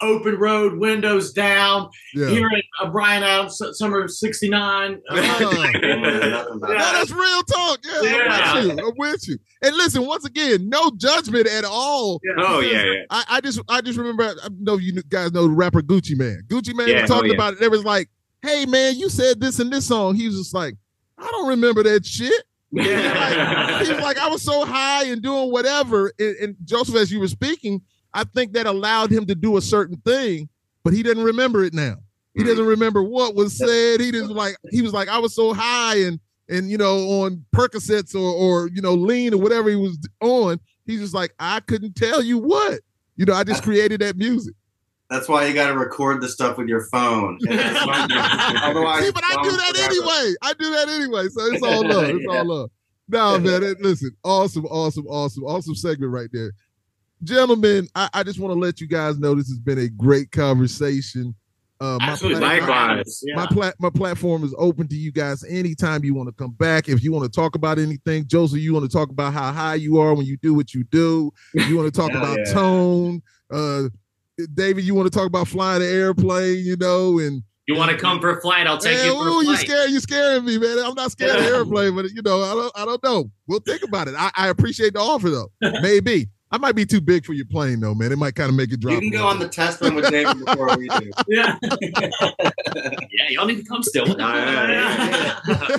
[0.00, 2.28] open road, windows down, Yeah.
[2.28, 5.00] hearing uh, Bryan Adams, Summer of '69.
[5.08, 5.46] Uh, Nothing
[6.56, 7.78] about no, that's real talk.
[7.84, 8.26] Yeah, Yeah.
[8.30, 8.86] I'm with you.
[8.88, 9.38] I'm with you.
[9.62, 12.20] And listen, once again, no judgment at all.
[12.38, 13.02] Oh yeah, yeah.
[13.10, 16.42] I, I just I just remember I know you guys know the rapper Gucci Mane.
[16.48, 17.34] Gucci Mane Yeah, was talking oh, yeah.
[17.34, 17.60] about it.
[17.60, 18.08] There was like,
[18.42, 20.74] "Hey man, you said this in this song." He was just like,
[21.18, 26.12] "I don't remember that shit." He was like, "I was so high and doing whatever."
[26.18, 27.80] And, and Joseph, as you were speaking,
[28.16, 30.48] I think that allowed him to do a certain thing,
[30.84, 31.96] but he doesn't remember it now.
[32.34, 32.46] He Mm.
[32.46, 34.00] doesn't remember what was said.
[34.00, 36.18] He just like he was like, "I was so high and
[36.48, 40.58] and you know on Percocets or or you know lean or whatever he was on."
[40.86, 42.80] He's just like, "I couldn't tell you what."
[43.16, 44.54] You know, I just created that music.
[45.08, 47.38] That's why you got to record the stuff with your phone.
[47.48, 49.90] Otherwise, See, but I do that forever.
[49.90, 50.34] anyway.
[50.42, 51.28] I do that anyway.
[51.28, 52.04] So it's all love.
[52.10, 52.38] It's Yeah.
[52.38, 52.70] all love.
[53.08, 53.74] No, man.
[53.80, 56.52] listen, awesome, awesome, awesome, awesome segment right there.
[57.26, 60.30] Gentlemen, I, I just want to let you guys know this has been a great
[60.30, 61.34] conversation.
[61.78, 62.40] Uh, my Absolutely.
[62.40, 63.22] plat- Likewise.
[63.26, 63.34] Yeah.
[63.36, 66.88] my plat my platform is open to you guys anytime you want to come back.
[66.88, 69.74] If you want to talk about anything, Joseph, you want to talk about how high
[69.74, 71.30] you are when you do what you do.
[71.52, 72.54] You want to talk about yeah.
[72.54, 73.22] tone.
[73.50, 73.82] Uh,
[74.54, 77.98] David, you want to talk about flying an airplane, you know, and You want to
[77.98, 78.66] come for a flight?
[78.66, 79.58] I'll take Man, you for ooh, a you flight.
[79.66, 80.78] scared You're scaring me, man.
[80.78, 83.30] I'm not scared of the airplane, but you know, I don't I don't know.
[83.46, 84.14] We'll think about it.
[84.16, 85.50] I, I appreciate the offer though.
[85.82, 86.28] Maybe.
[86.50, 88.12] I might be too big for your plane though, man.
[88.12, 89.02] It might kind of make it drop.
[89.02, 91.10] You can go on the test run with David before we do.
[91.28, 91.58] Yeah.
[93.10, 94.06] Yeah, y'all need to come still.
[94.18, 95.76] Yeah, yeah,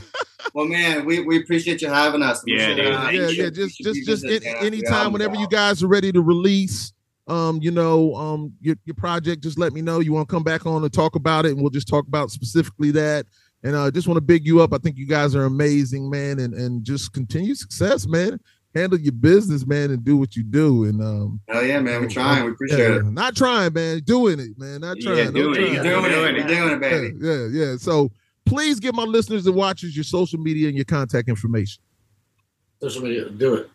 [0.53, 2.43] Well, man, we, we appreciate you having us.
[2.45, 2.87] We Yeah, should, dude.
[2.87, 3.49] uh, yeah, we yeah.
[3.49, 4.63] Just, just, just revisit any, that.
[4.63, 6.93] Anytime, haven't whenever you guys are ready to release,
[7.27, 9.99] um, you know, um, your your project, just let me know.
[9.99, 12.31] You want to come back on and talk about it, and we'll just talk about
[12.31, 13.25] specifically that.
[13.63, 14.73] And uh, just want to big you up.
[14.73, 18.39] I think you guys are amazing, man, and and just continue success, man.
[18.77, 20.83] Handle your business, man, and do what you do.
[20.85, 22.01] And um, Hell yeah, man.
[22.01, 22.45] We're trying.
[22.45, 23.05] We appreciate yeah, it.
[23.05, 25.25] not trying, man, doing it, man, not trying.
[25.25, 25.83] no doing it.
[25.83, 26.01] trying.
[26.03, 26.47] We're doing it.
[26.47, 26.47] Doing it.
[26.47, 27.15] doing it, Yeah, baby.
[27.19, 27.77] yeah, yeah.
[27.77, 28.11] So
[28.45, 31.81] please give my listeners and watchers your social media and your contact information.
[32.81, 33.69] Social media, do it.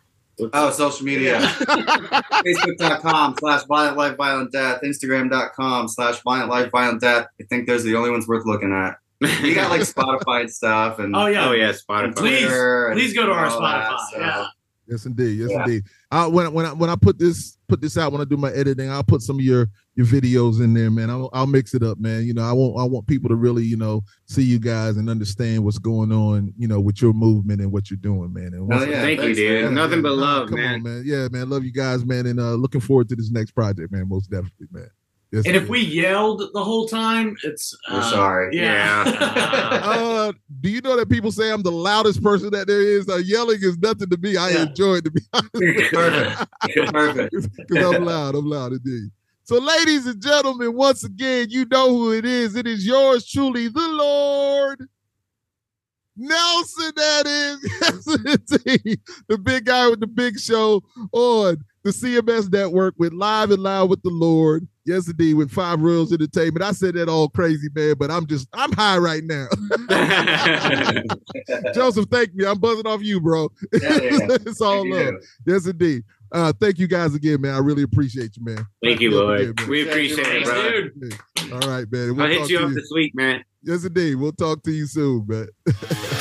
[0.55, 1.39] Oh, social media.
[1.41, 4.81] Facebook.com slash violent life, violent death.
[4.83, 7.27] Instagram.com slash violent life, violent death.
[7.41, 8.97] I think those are the only ones worth looking at.
[9.43, 11.49] You got like Spotify and stuff and Oh yeah.
[11.49, 12.17] oh yeah, Spotify.
[12.17, 13.99] Please, Twitter Please go to our all that, Spotify.
[14.13, 14.47] so- Yeah.
[14.93, 15.39] Yes, indeed.
[15.39, 15.65] Yes, Yeah.
[15.65, 15.85] indeed.
[16.11, 18.51] Uh, when when I when I put this put this out when I do my
[18.53, 21.09] editing, I'll put some of your your videos in there, man.
[21.11, 22.25] I'll, I'll mix it up, man.
[22.25, 25.09] You know, I want I want people to really you know see you guys and
[25.09, 28.53] understand what's going on, you know, with your movement and what you're doing, man.
[28.55, 29.01] And Hell once- yeah.
[29.03, 29.65] Thank you, dude.
[29.65, 29.75] man.
[29.75, 30.75] Nothing but love, come man.
[30.75, 31.03] on, man.
[31.07, 31.49] Yeah, man.
[31.49, 34.09] Love you guys, man, and uh, looking forward to this next project, man.
[34.09, 34.89] Most definitely, man.
[35.33, 38.55] Yes, And if we yelled the whole time, it's We're uh, sorry.
[38.57, 39.05] Yeah.
[39.83, 43.09] uh, do you know that people say I'm the loudest person that there is?
[43.09, 44.37] Uh, yelling is nothing to me.
[44.37, 44.63] I Yeah.
[44.65, 45.93] enjoy it to be honest.
[45.93, 46.93] Perfect.
[46.93, 47.35] Perfect.
[47.69, 48.35] Because I'm loud.
[48.35, 49.11] I'm loud indeed.
[49.45, 52.55] So, ladies and gentlemen, once again, you know who it is.
[52.55, 54.87] It is yours truly, the Lord
[56.15, 56.93] Nelson.
[56.95, 58.05] That is, yes,
[59.29, 60.83] the big guy with the big show
[61.13, 64.69] on the CMS network with Live and Loud with the Lord.
[64.85, 66.63] Yes, indeed, with Five Royals Entertainment.
[66.65, 69.47] I said that all crazy, man, but I'm just, I'm high right now.
[71.75, 72.45] Joseph, thank me.
[72.47, 73.49] I'm buzzing off you, bro.
[73.81, 74.19] Hell yeah.
[74.31, 75.07] it's all Thank love.
[75.15, 75.23] dude.
[75.47, 76.03] Yes, indeed.
[76.33, 77.55] Uh, thank you guys again, man.
[77.55, 78.67] I really appreciate you, man.
[78.83, 79.41] Thank you, Yes, Lord.
[79.41, 79.69] indeed, man.
[79.69, 80.89] We appreciate it, Thanks, brother.
[80.89, 81.53] dude.
[81.53, 82.17] All right, man.
[82.17, 83.45] We'll I'll hit you to up this week, man.
[83.63, 84.17] Yes, indeed.
[84.17, 85.49] We'll talk to you soon, man.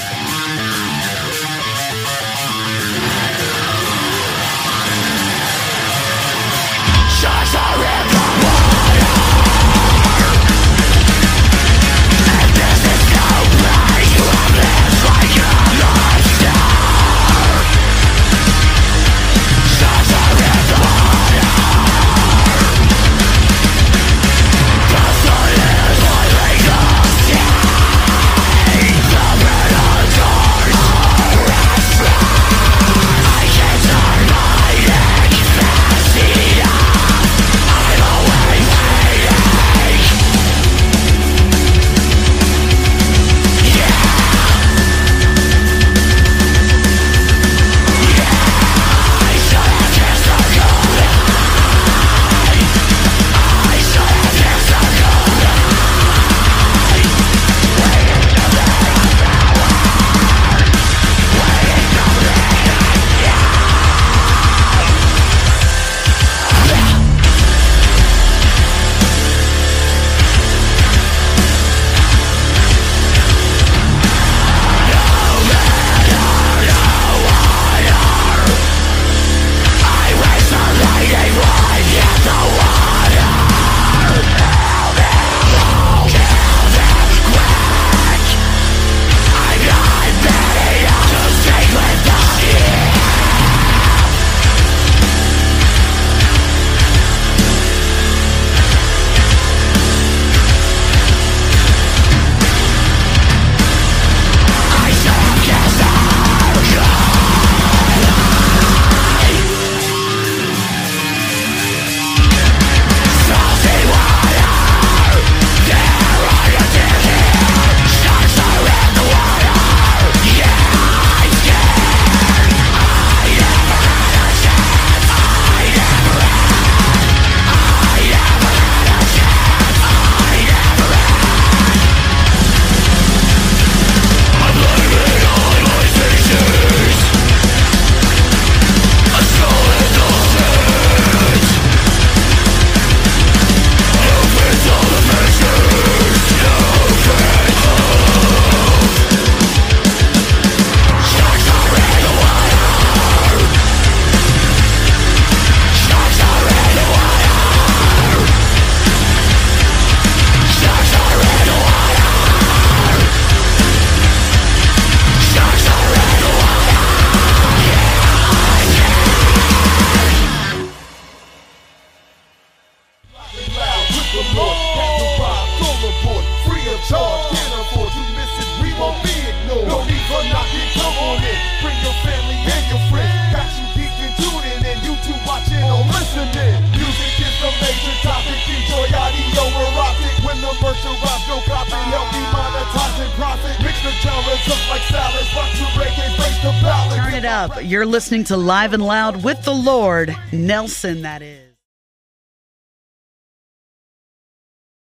[198.12, 201.41] listening to Live and Loud with the Lord, Nelson, that is.